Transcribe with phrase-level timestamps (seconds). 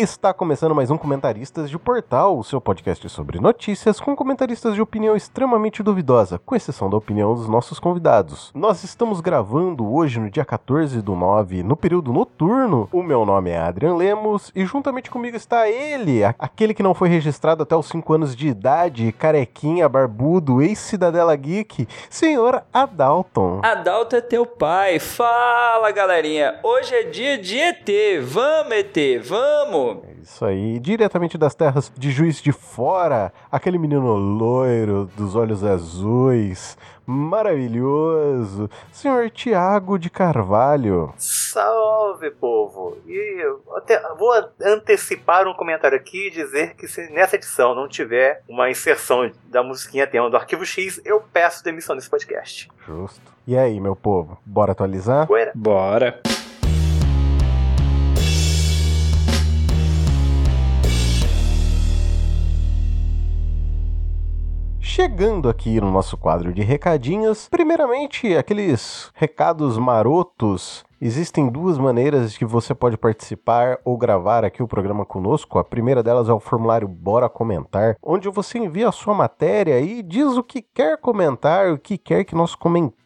[0.00, 4.80] Está começando mais um Comentaristas de Portal, o seu podcast sobre notícias com comentaristas de
[4.80, 8.50] opinião extremamente duvidosa, com exceção da opinião dos nossos convidados.
[8.54, 12.88] Nós estamos gravando hoje no dia 14 do 9, no período noturno.
[12.90, 17.10] O meu nome é Adrian Lemos e juntamente comigo está ele, aquele que não foi
[17.10, 23.60] registrado até os 5 anos de idade, carequinha, barbudo, ex-cidadela geek, senhor Adalton.
[23.62, 24.98] Adalton é teu pai.
[24.98, 26.58] Fala, galerinha.
[26.62, 27.86] Hoje é dia de ET.
[28.22, 29.89] Vamos, ET, vamos!
[30.04, 35.64] É isso aí, diretamente das terras de Juiz de Fora, aquele menino loiro, dos olhos
[35.64, 36.76] azuis,
[37.06, 41.12] maravilhoso, senhor Tiago de Carvalho.
[41.16, 42.96] Salve, povo!
[43.06, 43.42] E
[43.76, 44.32] até, vou
[44.62, 49.62] antecipar um comentário aqui e dizer que se nessa edição não tiver uma inserção da
[49.62, 52.68] musiquinha tema do Arquivo X, eu peço demissão desse podcast.
[52.86, 53.20] Justo.
[53.46, 55.26] E aí, meu povo, bora atualizar?
[55.26, 55.52] Bora.
[55.54, 56.20] Bora.
[64.92, 72.44] Chegando aqui no nosso quadro de recadinhos, primeiramente aqueles recados marotos Existem duas maneiras que
[72.44, 75.58] você pode participar ou gravar aqui o programa conosco.
[75.58, 80.02] A primeira delas é o formulário Bora Comentar, onde você envia a sua matéria e
[80.02, 83.00] diz o que quer comentar, o que quer que nós comentemos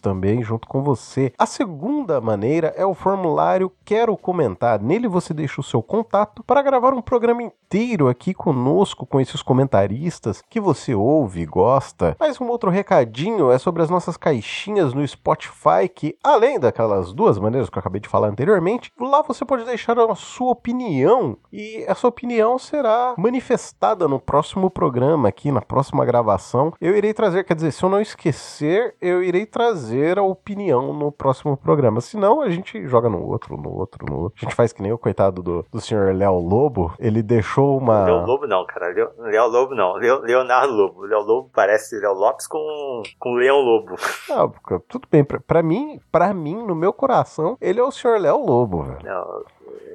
[0.00, 1.32] também junto com você.
[1.36, 4.80] A segunda maneira é o formulário Quero Comentar.
[4.80, 9.42] Nele você deixa o seu contato para gravar um programa inteiro aqui conosco, com esses
[9.42, 12.16] comentaristas que você ouve e gosta.
[12.20, 17.29] Mais um outro recadinho é sobre as nossas caixinhas no Spotify, que além daquelas duas
[17.30, 18.92] duas maneiras que eu acabei de falar anteriormente.
[18.98, 25.28] Lá você pode deixar a sua opinião e essa opinião será manifestada no próximo programa
[25.28, 26.72] aqui, na próxima gravação.
[26.80, 31.12] Eu irei trazer, quer dizer, se eu não esquecer, eu irei trazer a opinião no
[31.12, 32.00] próximo programa.
[32.00, 34.38] Senão, a gente joga no outro, no outro, no outro.
[34.40, 36.92] A gente faz que nem o coitado do, do senhor Léo Lobo.
[36.98, 38.04] Ele deixou uma.
[38.06, 38.92] Léo Lobo não, cara.
[39.18, 39.94] Léo Lobo não.
[39.94, 41.02] Leonardo Lobo.
[41.02, 43.94] Léo Lobo parece Léo Lopes com, com Leão Lobo.
[44.30, 44.48] Ah,
[44.88, 45.22] tudo bem.
[45.22, 48.18] Pra, pra mim, pra mim, no meu coração coração, ele é o Sr.
[48.18, 48.98] Léo Lobo, velho.
[49.04, 49.44] Não,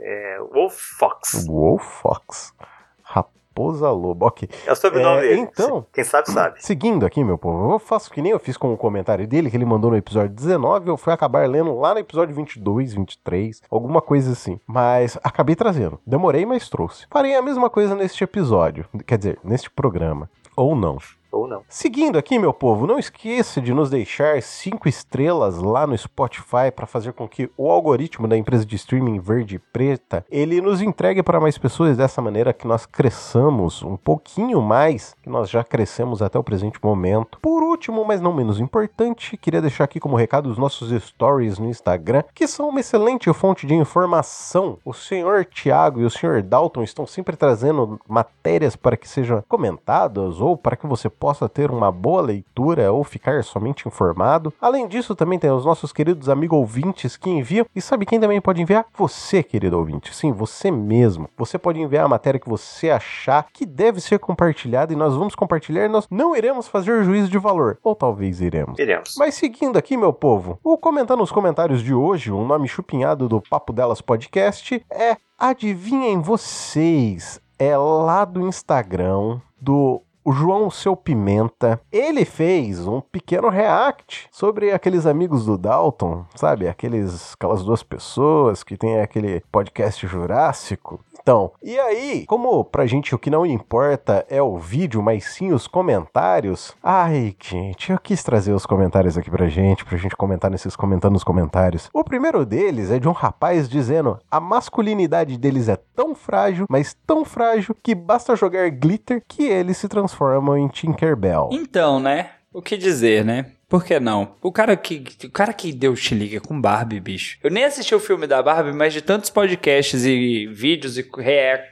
[0.02, 1.46] é Wolf Fox.
[1.48, 2.54] Wolf Fox.
[3.02, 4.48] Raposa Lobo, ok.
[4.66, 5.42] É o sobrenome é, dele.
[5.42, 6.64] Então, quem sabe, sabe.
[6.64, 9.58] Seguindo aqui, meu povo, eu faço que nem eu fiz com o comentário dele, que
[9.58, 14.02] ele mandou no episódio 19, eu fui acabar lendo lá no episódio 22, 23, alguma
[14.02, 14.60] coisa assim.
[14.68, 16.00] Mas acabei trazendo.
[16.06, 17.08] Demorei, mas trouxe.
[17.10, 20.30] Farei a mesma coisa neste episódio, quer dizer, neste programa.
[20.56, 20.98] Ou não
[21.36, 21.64] ou não.
[21.68, 26.86] Seguindo aqui, meu povo, não esqueça de nos deixar cinco estrelas lá no Spotify para
[26.86, 31.22] fazer com que o algoritmo da empresa de streaming verde e preta ele nos entregue
[31.22, 36.22] para mais pessoas dessa maneira que nós cresçamos um pouquinho mais que nós já crescemos
[36.22, 37.40] até o presente momento.
[37.42, 41.68] Por último, mas não menos importante, queria deixar aqui como recado os nossos stories no
[41.68, 44.78] Instagram, que são uma excelente fonte de informação.
[44.86, 50.40] O senhor Tiago e o senhor Dalton estão sempre trazendo matérias para que sejam comentadas
[50.40, 54.54] ou para que você possa possa ter uma boa leitura ou ficar somente informado.
[54.62, 57.66] Além disso, também tem os nossos queridos amigos ouvintes que enviam.
[57.76, 58.86] E sabe quem também pode enviar?
[58.96, 60.16] Você, querido ouvinte.
[60.16, 61.28] Sim, você mesmo.
[61.36, 65.34] Você pode enviar a matéria que você achar que deve ser compartilhada e nós vamos
[65.34, 65.90] compartilhar.
[65.90, 67.80] Nós não iremos fazer juízo de valor.
[67.84, 68.78] Ou talvez iremos.
[68.78, 69.16] Iremos.
[69.18, 73.42] Mas seguindo aqui, meu povo, o comentar nos comentários de hoje, um nome chupinhado do
[73.42, 77.42] Papo Delas Podcast é Adivinhem vocês.
[77.58, 84.72] É lá do Instagram do o João Seu Pimenta, ele fez um pequeno react sobre
[84.72, 86.68] aqueles amigos do Dalton, sabe?
[86.68, 91.00] Aqueles, aquelas duas pessoas que tem aquele podcast jurássico.
[91.26, 95.52] Então, e aí, como pra gente o que não importa é o vídeo, mas sim
[95.52, 96.76] os comentários.
[96.84, 101.14] Ai, gente, eu quis trazer os comentários aqui pra gente, pra gente comentar nesses comentando
[101.14, 101.90] nos comentários.
[101.92, 106.96] O primeiro deles é de um rapaz dizendo: "A masculinidade deles é tão frágil, mas
[107.08, 111.50] tão frágil que basta jogar glitter que eles se transformam em Tinkerbell".
[111.52, 112.34] Então, né?
[112.54, 113.48] O que dizer, né?
[113.68, 114.36] Por que não?
[114.42, 117.38] O cara que, o cara que deu chiliga com Barbie, bicho.
[117.44, 121.10] Eu nem assisti o filme da Barbie, mas de tantos podcasts e vídeos e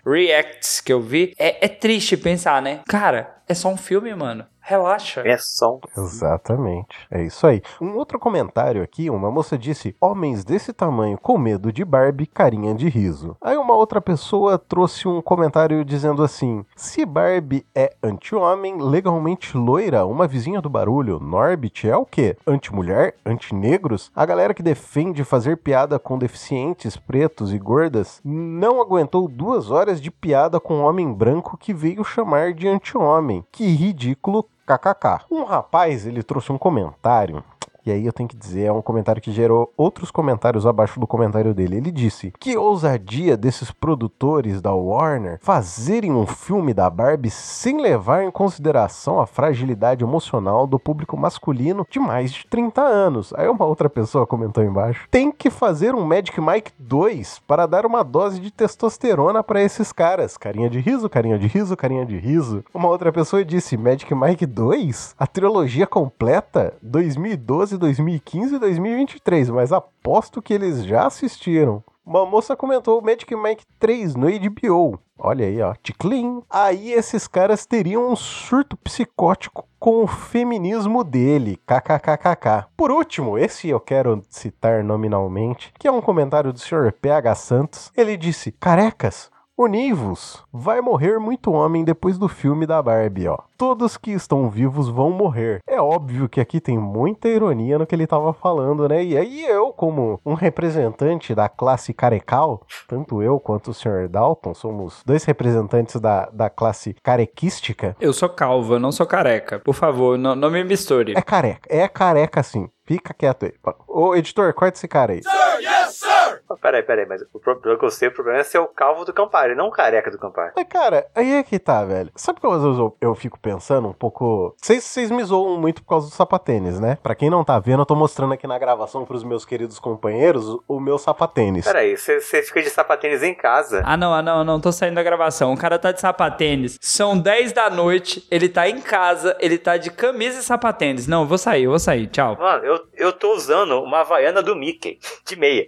[0.06, 2.82] reacts que eu vi, é, é triste pensar, né?
[2.88, 4.46] Cara, é só um filme, mano.
[4.66, 5.22] Relaxa.
[5.26, 5.78] É só.
[5.98, 6.96] Exatamente.
[7.12, 7.62] É isso aí.
[7.82, 12.74] Um outro comentário aqui, uma moça disse: Homens desse tamanho com medo de Barbie, carinha
[12.74, 13.36] de riso.
[13.42, 20.06] Aí uma outra pessoa trouxe um comentário dizendo assim: Se Barbie é anti-homem, legalmente loira,
[20.06, 22.38] uma vizinha do barulho, Norbit é o quê?
[22.48, 23.16] Anti-mulher?
[23.26, 24.12] Anti-negros?
[24.16, 30.02] A galera que defende fazer piada com deficientes, pretos e gordas não aguentou duas horas
[30.02, 33.44] de piada com um homem branco que veio chamar de anti-homem.
[33.52, 35.26] Que ridículo KKK.
[35.30, 37.44] Um rapaz, ele trouxe um comentário
[37.86, 41.08] E aí eu tenho que dizer, é um comentário que gerou outros comentários abaixo do
[41.08, 41.78] comentário dele.
[41.78, 48.24] Ele disse: Que ousadia desses produtores da Warner fazerem um filme da Barbie sem levar
[48.24, 53.34] em consideração a fragilidade emocional do público masculino de mais de 30 anos.
[53.36, 57.86] Aí uma outra pessoa comentou embaixo: Tem que fazer um Magic Mike 2 para dar
[57.86, 60.38] uma dose de testosterona para esses caras.
[60.38, 62.64] Carinha de riso, carinha de riso, carinha de riso.
[62.74, 65.16] Uma outra pessoa disse: Magic Mike 2?
[65.20, 66.74] A trilogia completa?
[66.82, 71.84] 2012, 2015 e 2023, mas aposto que eles já assistiram.
[72.06, 75.00] Uma moça comentou Magic Mike 3 no HBO.
[75.18, 76.42] Olha aí, ó, Ticlin.
[76.50, 82.68] Aí esses caras teriam um surto psicótico com o feminismo dele, kkkk.
[82.76, 86.92] Por último, esse eu quero citar nominalmente, que é um comentário do Sr.
[86.92, 87.92] PH Santos.
[87.96, 93.38] Ele disse: Carecas, Univos, vai morrer muito homem depois do filme da Barbie, ó.
[93.56, 95.60] Todos que estão vivos vão morrer.
[95.68, 99.04] É óbvio que aqui tem muita ironia no que ele tava falando, né?
[99.04, 104.10] E aí eu, como um representante da classe carecal, tanto eu quanto o Sr.
[104.10, 107.96] Dalton, somos dois representantes da, da classe carequística.
[108.02, 109.60] Eu sou calva, não sou careca.
[109.60, 111.14] Por favor, não, não me misture.
[111.16, 112.68] É careca, é careca sim.
[112.86, 113.54] Fica quieto aí.
[113.88, 115.22] Ô, editor, corta esse cara aí.
[115.22, 116.23] Sir, yes, sir!
[116.62, 119.14] Peraí, peraí, mas o problema que eu sei, o problema é ser o calvo do
[119.14, 120.54] Campari, não o careca do Campari.
[120.56, 122.12] Mas, cara, aí é que tá, velho.
[122.16, 124.56] Sabe vezes eu, eu fico pensando um pouco.
[124.58, 126.98] Vocês, vocês me zoam muito por causa do sapatênis, né?
[127.02, 130.58] Pra quem não tá vendo, eu tô mostrando aqui na gravação pros meus queridos companheiros
[130.68, 131.66] o meu sapatênis.
[131.66, 133.82] Peraí, você fica de sapatênis em casa?
[133.86, 135.54] Ah, não, ah, não, não, tô saindo da gravação.
[135.54, 136.78] O cara tá de sapatênis.
[136.82, 141.08] São 10 da noite, ele tá em casa, ele tá de camisa e sapatênis.
[141.08, 142.38] Não, eu vou sair, eu vou sair, tchau.
[142.40, 145.68] Mano, eu, eu tô usando uma havaiana do Mickey, de meia.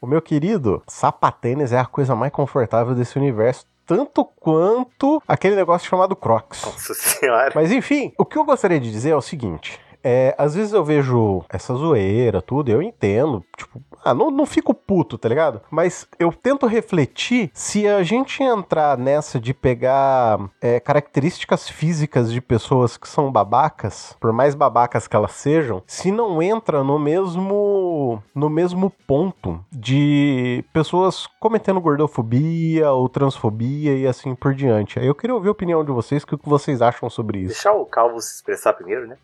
[0.00, 5.88] O meu querido, sapatênis é a coisa mais confortável desse universo tanto quanto aquele negócio
[5.88, 6.62] chamado Crocs.
[6.64, 7.52] Nossa senhora.
[7.54, 10.84] Mas enfim, o que eu gostaria de dizer é o seguinte: é, às vezes eu
[10.84, 15.60] vejo essa zoeira, tudo, eu entendo, tipo, ah, não, não fico puto, tá ligado?
[15.70, 22.40] Mas eu tento refletir se a gente entrar nessa de pegar é, características físicas de
[22.40, 28.22] pessoas que são babacas, por mais babacas que elas sejam, se não entra no mesmo
[28.34, 34.98] no mesmo ponto de pessoas cometendo gordofobia ou transfobia e assim por diante.
[34.98, 37.48] Aí eu queria ouvir a opinião de vocês, o que vocês acham sobre isso.
[37.48, 39.16] Deixar o Calvo se expressar primeiro, né?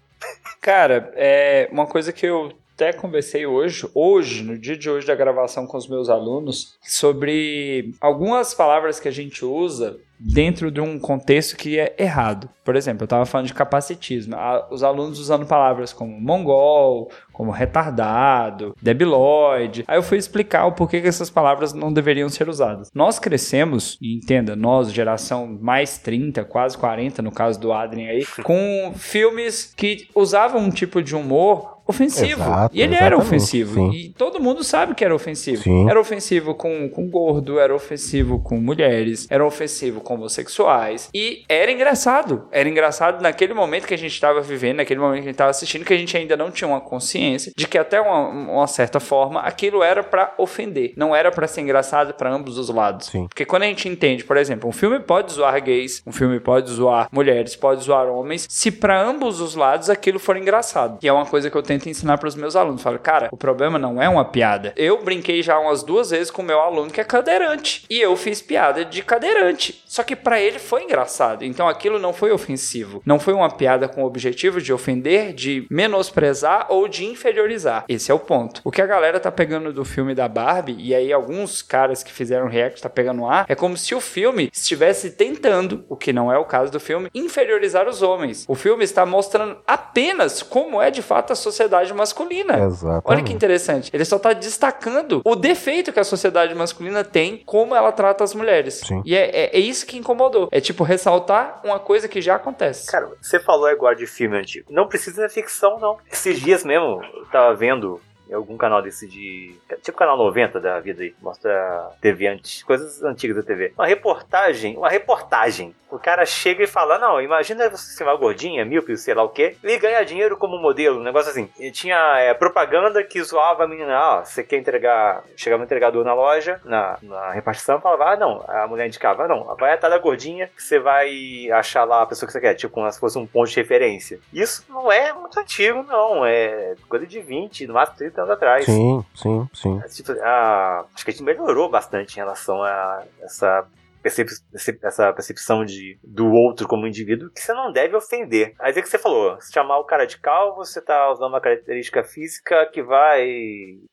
[0.60, 5.14] Cara, é uma coisa que eu até conversei hoje, hoje, no dia de hoje da
[5.14, 10.98] gravação com os meus alunos, sobre algumas palavras que a gente usa dentro de um
[10.98, 12.48] contexto que é errado.
[12.64, 14.34] Por exemplo, eu estava falando de capacitismo.
[14.70, 19.84] Os alunos usando palavras como mongol, como retardado, debilóide.
[19.86, 22.90] Aí eu fui explicar o porquê que essas palavras não deveriam ser usadas.
[22.94, 28.26] Nós crescemos, e entenda, nós, geração mais 30, quase 40, no caso do Adrien aí,
[28.42, 32.42] com filmes que usavam um tipo de humor ofensivo.
[32.42, 33.90] Exato, e ele era ofensivo.
[33.90, 33.96] Sim.
[33.96, 35.62] E todo mundo sabe que era ofensivo.
[35.62, 35.88] Sim.
[35.88, 41.08] Era ofensivo com, com gordo, era ofensivo com mulheres, era ofensivo com homossexuais.
[41.14, 42.48] E era engraçado.
[42.50, 45.50] Era engraçado naquele momento que a gente estava vivendo, naquele momento que a gente estava
[45.50, 48.98] assistindo, que a gente ainda não tinha uma consciência de que até uma, uma certa
[48.98, 50.92] forma aquilo era para ofender.
[50.96, 53.06] Não era para ser engraçado para ambos os lados.
[53.08, 53.26] Sim.
[53.28, 56.70] Porque quando a gente entende, por exemplo, um filme pode zoar gays, um filme pode
[56.70, 60.98] zoar mulheres, pode zoar homens, se para ambos os lados aquilo for engraçado.
[61.02, 62.82] E é uma coisa que eu tenho tento ensinar para os meus alunos.
[62.82, 64.72] Falo, cara, o problema não é uma piada.
[64.76, 67.84] Eu brinquei já umas duas vezes com o meu aluno que é cadeirante.
[67.88, 69.82] E eu fiz piada de cadeirante.
[69.86, 71.44] Só que para ele foi engraçado.
[71.44, 73.02] Então aquilo não foi ofensivo.
[73.04, 77.84] Não foi uma piada com o objetivo de ofender, de menosprezar ou de inferiorizar.
[77.88, 78.60] Esse é o ponto.
[78.64, 82.12] O que a galera tá pegando do filme da Barbie, e aí alguns caras que
[82.12, 86.32] fizeram react tá pegando ar, é como se o filme estivesse tentando, o que não
[86.32, 88.44] é o caso do filme, inferiorizar os homens.
[88.48, 92.58] O filme está mostrando apenas como é de fato a sociedade sociedade masculina.
[92.64, 93.04] Exatamente.
[93.04, 93.90] Olha que interessante.
[93.92, 98.34] Ele só está destacando o defeito que a sociedade masculina tem, como ela trata as
[98.34, 98.82] mulheres.
[98.86, 99.02] Sim.
[99.04, 100.48] E é, é, é isso que incomodou.
[100.50, 102.90] É tipo ressaltar uma coisa que já acontece.
[102.90, 104.66] Cara, você falou agora de filme antigo.
[104.70, 105.98] Não precisa de ficção, não.
[106.10, 109.54] Esses dias mesmo, eu tava vendo em algum canal desse de.
[109.82, 111.14] Tipo canal 90 da vida aí.
[111.20, 113.72] Mostra TV antes, coisas antigas da TV.
[113.76, 115.74] Uma reportagem, uma reportagem.
[115.90, 119.28] O cara chega e fala: Não, imagina você ser uma gordinha, míope, sei lá o
[119.28, 120.98] quê, e ganhar dinheiro como modelo.
[120.98, 121.48] Um negócio assim.
[121.58, 125.22] E tinha é, propaganda que zoava a menina: Ó, você quer entregar.
[125.36, 128.44] Chegava um entregador na loja, na, na repartição, falava: Ah, não.
[128.48, 132.06] A mulher indicava: ah, Não, vai atrás da gordinha que você vai achar lá a
[132.06, 132.54] pessoa que você quer.
[132.54, 134.18] Tipo, como se fosse um ponto de referência.
[134.32, 136.26] Isso não é muito antigo, não.
[136.26, 138.64] É coisa de 20, no máximo 30 anos atrás.
[138.64, 139.80] Sim, sim, sim.
[139.94, 143.64] Tipo, a, acho que a gente melhorou bastante em relação a essa
[144.06, 148.54] percep essa percepção de, do outro como indivíduo que você não deve ofender.
[148.58, 151.40] Aí é que você falou, se chamar o cara de calvo, você tá usando uma
[151.40, 153.26] característica física que vai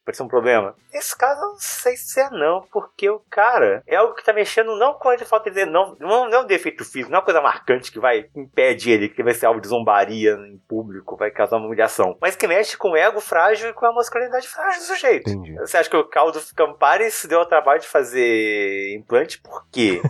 [0.06, 0.76] parecer um problema.
[0.92, 4.34] Nesse caso, eu não sei se é não, porque o cara é algo que tá
[4.34, 7.20] mexendo não com a falta de não, não, não é um defeito físico, não é
[7.20, 11.16] uma coisa marcante que vai impedir ele, que vai ser alvo de zombaria em público,
[11.16, 14.48] vai causar uma humilhação, mas que mexe com o ego frágil e com a masculinidade
[14.48, 15.30] frágil do sujeito.
[15.30, 15.56] Entendi.
[15.56, 20.02] Você acha que o Caldo Campari se deu ao trabalho de fazer implante por quê?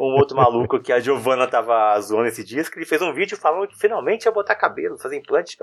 [0.00, 3.36] Um outro maluco que a Giovanna tava zoando esses dias, que ele fez um vídeo
[3.36, 5.58] falando que finalmente ia botar cabelo, fazer implante.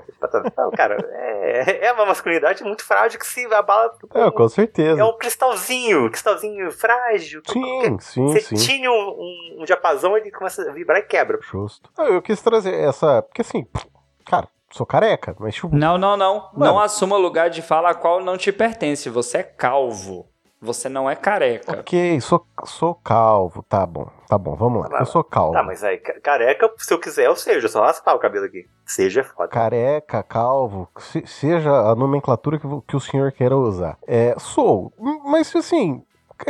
[0.56, 3.92] Não, cara, é, é uma masculinidade muito frágil que se abala.
[4.14, 5.00] É, com certeza.
[5.00, 7.42] É um cristalzinho, cristalzinho frágil.
[7.46, 8.54] Sim, sim, Você sim.
[8.54, 11.38] tinha um, um, um diapasão, ele começa a vibrar e quebra.
[11.42, 11.90] Justo.
[11.98, 13.22] Ah, Eu quis trazer essa.
[13.22, 13.66] Porque assim,
[14.24, 15.74] cara, sou careca, mas tipo.
[15.74, 16.50] Não, não, não.
[16.54, 16.72] Mano.
[16.72, 19.08] Não assuma lugar de fala a qual não te pertence.
[19.10, 20.29] Você é calvo.
[20.62, 21.80] Você não é careca.
[21.80, 24.88] Ok, sou, sou calvo, tá bom, tá bom, vamos lá.
[24.90, 25.54] Tá, Eu sou calvo.
[25.54, 27.66] Tá, mas aí, ca- careca, se eu quiser, eu seja.
[27.66, 28.68] Só raspar o cabelo aqui.
[28.84, 29.48] Seja é foda.
[29.48, 33.96] Careca, calvo, se- seja a nomenclatura que, que o senhor queira usar.
[34.06, 34.92] É, sou,
[35.24, 36.04] mas assim,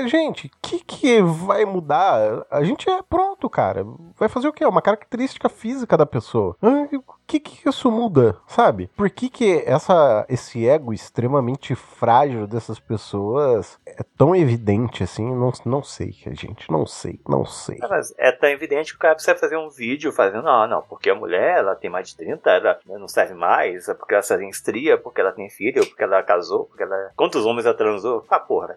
[0.07, 2.47] gente, o que, que vai mudar?
[2.51, 3.85] A gente é pronto, cara.
[4.19, 4.65] Vai fazer o quê?
[4.65, 6.57] Uma característica física da pessoa.
[6.63, 8.89] Ah, O que, que isso muda, sabe?
[8.97, 15.33] Por que, que essa, esse ego extremamente frágil dessas pessoas é tão evidente assim?
[15.33, 17.79] Não, não sei, gente, não sei, não sei.
[17.83, 21.09] Ah, é tão evidente que o cara precisa fazer um vídeo fazendo, não, não, porque
[21.09, 24.49] a mulher, ela tem mais de 30, ela não serve mais, é porque ela se
[24.49, 27.13] estria, porque ela tem filho, porque ela casou, porque ela...
[27.17, 28.25] Quantos homens ela transou?
[28.29, 28.77] Ah, porra.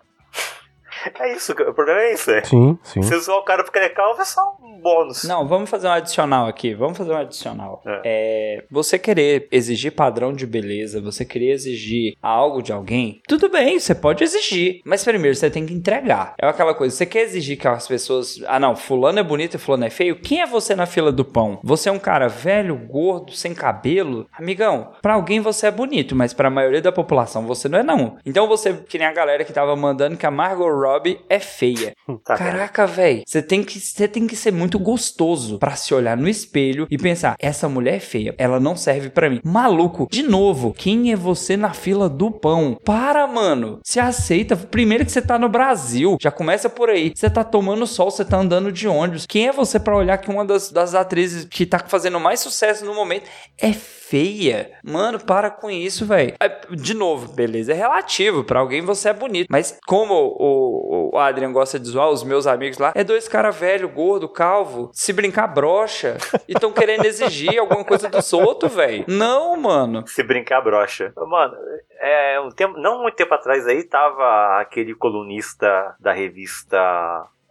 [1.20, 2.44] É isso, o problema é isso, é.
[2.44, 3.02] Sim, sim.
[3.02, 5.24] Se usar o cara porque ele é calvo é só um bônus.
[5.24, 6.74] Não, vamos fazer um adicional aqui.
[6.74, 7.82] Vamos fazer um adicional.
[8.04, 13.80] É, você querer exigir padrão de beleza, você querer exigir algo de alguém, tudo bem,
[13.80, 14.82] você pode exigir.
[14.86, 16.36] Mas primeiro você tem que entregar.
[16.40, 18.42] É aquela coisa, você quer exigir que as pessoas.
[18.48, 20.20] Ah, não, fulano é bonito e fulano é feio.
[20.20, 21.60] Quem é você na fila do pão?
[21.64, 24.28] Você é um cara velho, gordo, sem cabelo?
[24.38, 28.18] Amigão, pra alguém você é bonito, mas pra maioria da população você não é, não.
[28.26, 30.93] Então você, que nem a galera que tava mandando que a Margot Robbie
[31.30, 31.94] é feia.
[32.24, 36.16] Tá, Caraca, velho, você tem que você tem que ser muito gostoso pra se olhar
[36.16, 39.42] no espelho e pensar, essa mulher é feia, ela não serve pra mim.
[39.44, 42.78] Maluco, de novo, quem é você na fila do pão?
[42.86, 43.80] Para, mano.
[43.84, 44.56] Se aceita.
[44.56, 47.12] Primeiro que você tá no Brasil, já começa por aí.
[47.14, 49.26] Você tá tomando sol, você tá andando de ônibus.
[49.26, 52.86] Quem é você pra olhar que uma das, das atrizes que tá fazendo mais sucesso
[52.86, 53.26] no momento
[53.60, 54.72] é feia?
[54.84, 56.36] Mano, para com isso, velho.
[56.72, 58.44] De novo, beleza, é relativo.
[58.44, 62.46] Pra alguém você é bonito, mas como o, o Adrian gosta de zoar os meus
[62.46, 67.58] amigos lá, é dois caras velho, gordo, calvo, se brincar brocha e tão querendo exigir
[67.58, 69.06] alguma coisa dos outros, velho.
[69.08, 70.06] Não, mano.
[70.08, 71.14] Se brincar, brocha.
[71.16, 71.56] Mano,
[72.00, 76.78] é, um tempo, não muito tempo atrás aí tava aquele colunista da revista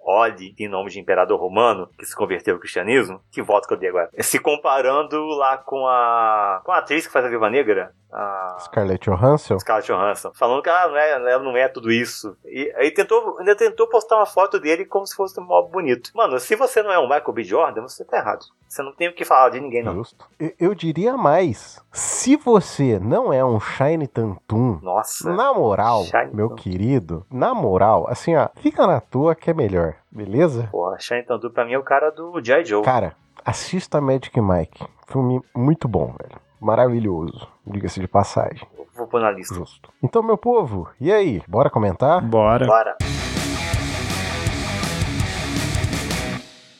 [0.05, 3.21] Oli, em nome de imperador romano, que se converteu ao cristianismo.
[3.31, 4.11] Que voto que eu dei agora.
[4.21, 9.09] Se comparando lá com a, com a atriz que faz a Viva Negra, a Scarlett
[9.09, 9.59] Johansson?
[9.59, 12.37] Scarlett Johansson, falando que ela não é, ela não é tudo isso.
[12.45, 16.11] E aí tentou, ainda tentou postar uma foto dele como se fosse um mob bonito.
[16.15, 17.45] Mano, se você não é um Michael B.
[17.45, 18.45] Jordan, você tá errado.
[18.69, 19.95] Você não tem o que falar de ninguém, não.
[19.95, 20.27] Justo.
[20.39, 21.81] Eu, eu diria mais.
[21.91, 25.31] Se você não é um Shine Tantum, Nossa.
[25.33, 26.63] na moral, meu Tatum.
[26.63, 30.69] querido, na moral, assim, ó, fica na tua que é melhor, beleza?
[30.71, 32.65] Porra, Shane Tandu pra mim é o cara do G.I.
[32.65, 32.85] Joe.
[32.85, 34.87] Cara, assista Magic Mike.
[35.07, 36.41] Filme muito bom, velho.
[36.61, 37.49] Maravilhoso.
[37.67, 38.67] Diga-se de passagem.
[38.95, 39.55] Vou pôr na lista.
[39.55, 39.91] Justo.
[40.03, 41.43] Então, meu povo, e aí?
[41.49, 42.21] Bora comentar?
[42.21, 42.67] Bora.
[42.67, 42.97] Bora.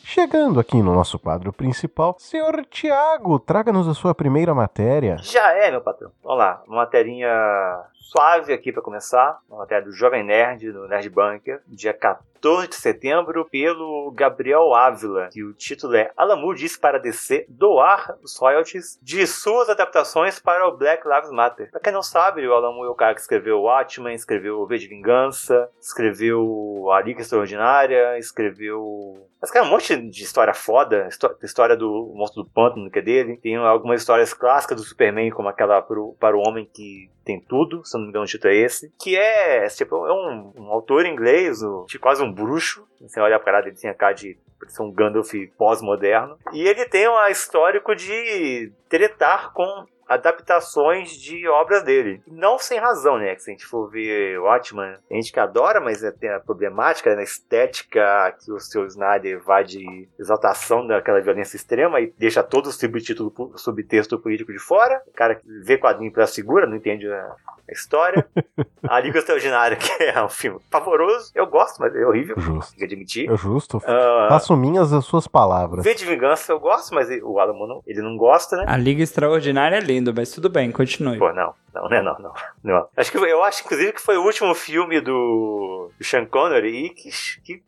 [0.03, 5.17] Chegando aqui no nosso quadro principal, senhor Tiago, traga-nos a sua primeira matéria.
[5.17, 6.11] Já é, meu patrão.
[6.23, 6.61] Vamos lá.
[6.67, 7.29] Uma materinha
[7.95, 9.39] suave aqui pra começar.
[9.49, 12.32] Uma matéria do Jovem Nerd, do Nerd Bunker, dia 14
[12.67, 15.29] de setembro, pelo Gabriel Ávila.
[15.35, 20.67] E o título é Moore disse para DC doar os royalties de suas adaptações para
[20.67, 21.71] o Black Lives Matter.
[21.71, 24.77] Pra quem não sabe, o Moore é o cara que escreveu Watchmen, escreveu O V
[24.77, 29.27] de Vingança, escreveu A Liga Extraordinária, escreveu...
[29.41, 31.07] Mas, cara, um monte de história foda.
[31.09, 33.37] Histó- História do Monstro do Pântano, que é dele.
[33.37, 37.85] Tem algumas histórias clássicas do Superman, como aquela pro, para o Homem que tem tudo,
[37.85, 38.93] se não me engano o título é esse.
[38.97, 42.87] Que é, tipo, é um, um autor inglês, um- tipo, quase um bruxo.
[43.01, 44.37] Você olha pra cara dele, tem a cara de
[44.67, 46.37] ser um Gandalf pós-moderno.
[46.51, 52.21] E ele tem um histórico de tretar com adaptações de obras dele.
[52.27, 53.35] Não sem razão, né?
[53.35, 56.39] Que se a gente for ver Watchman, a gente que adora, mas é, tem a
[56.39, 57.23] problemática na né?
[57.23, 62.71] estética que o seu Snyder vai de exaltação daquela violência extrema e deixa todo o
[62.71, 65.01] subtítulo, subtexto político de fora.
[65.07, 67.35] O cara que vê quadrinho pela segura, não entende a,
[67.67, 68.25] a história.
[68.87, 71.31] a Liga Extraordinária, que é um filme pavoroso.
[71.33, 72.35] Eu gosto, mas é horrível.
[72.37, 72.71] Justo.
[72.71, 73.31] Tem que admitir.
[73.31, 73.77] É justo.
[73.77, 75.83] Uh, Faço minhas as suas palavras.
[75.83, 78.65] V de Vingança eu gosto, mas o Alamo não, ele não gosta, né?
[78.67, 79.81] A Liga Extraordinária é
[80.15, 81.17] mas tudo bem, continue.
[81.17, 81.53] Pô, não.
[81.73, 82.33] Não, não, não, não.
[82.63, 82.87] não.
[82.95, 86.89] Acho que, eu acho, inclusive, que foi o último filme do, do Sean Connery e
[86.89, 87.09] que,
[87.43, 87.63] que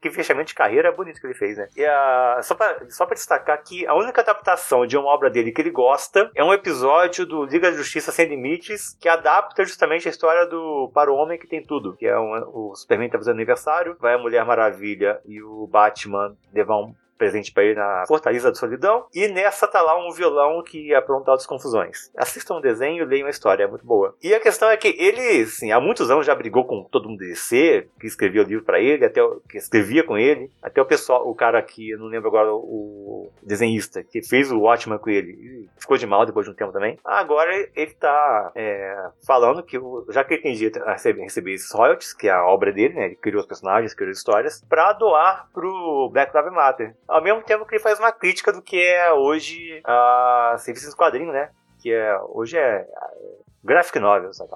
[0.00, 1.68] que fechamento de carreira bonito que ele fez, né?
[1.76, 5.52] E a, só, pra, só pra destacar que a única adaptação de uma obra dele
[5.52, 10.06] que ele gosta é um episódio do Liga da Justiça Sem Limites, que adapta justamente
[10.06, 13.18] a história do Para o Homem que Tem Tudo, que é um, o Superman tá
[13.18, 18.04] fazendo aniversário, vai a Mulher Maravilha e o Batman levar um presente para ele na
[18.06, 19.06] Fortaleza da Solidão.
[19.14, 22.10] E nessa tá lá um violão que apronta altas confusões.
[22.16, 24.14] Assistam o desenho e leiam a história, é muito boa.
[24.22, 27.18] E a questão é que ele, assim, há muitos anos já brigou com todo mundo
[27.18, 30.86] DC, que escrevia o livro para ele, até o, que escrevia com ele, até o
[30.86, 35.10] pessoal, o cara que, eu não lembro agora, o desenhista, que fez o Watchman com
[35.10, 36.98] ele, ficou de mal depois de um tempo também.
[37.04, 39.78] Agora ele tá é, falando que,
[40.10, 43.06] já que ele tendia a receber, receber esses royalties, que é a obra dele, né,
[43.06, 47.42] ele criou os personagens, criou as histórias, pra doar pro Black Lives Matter ao mesmo
[47.42, 51.50] tempo que ele faz uma crítica do que é hoje a serviço de quadrinho, né?
[51.80, 52.88] Que é, hoje é, é
[53.62, 54.52] graphic novel, sabe?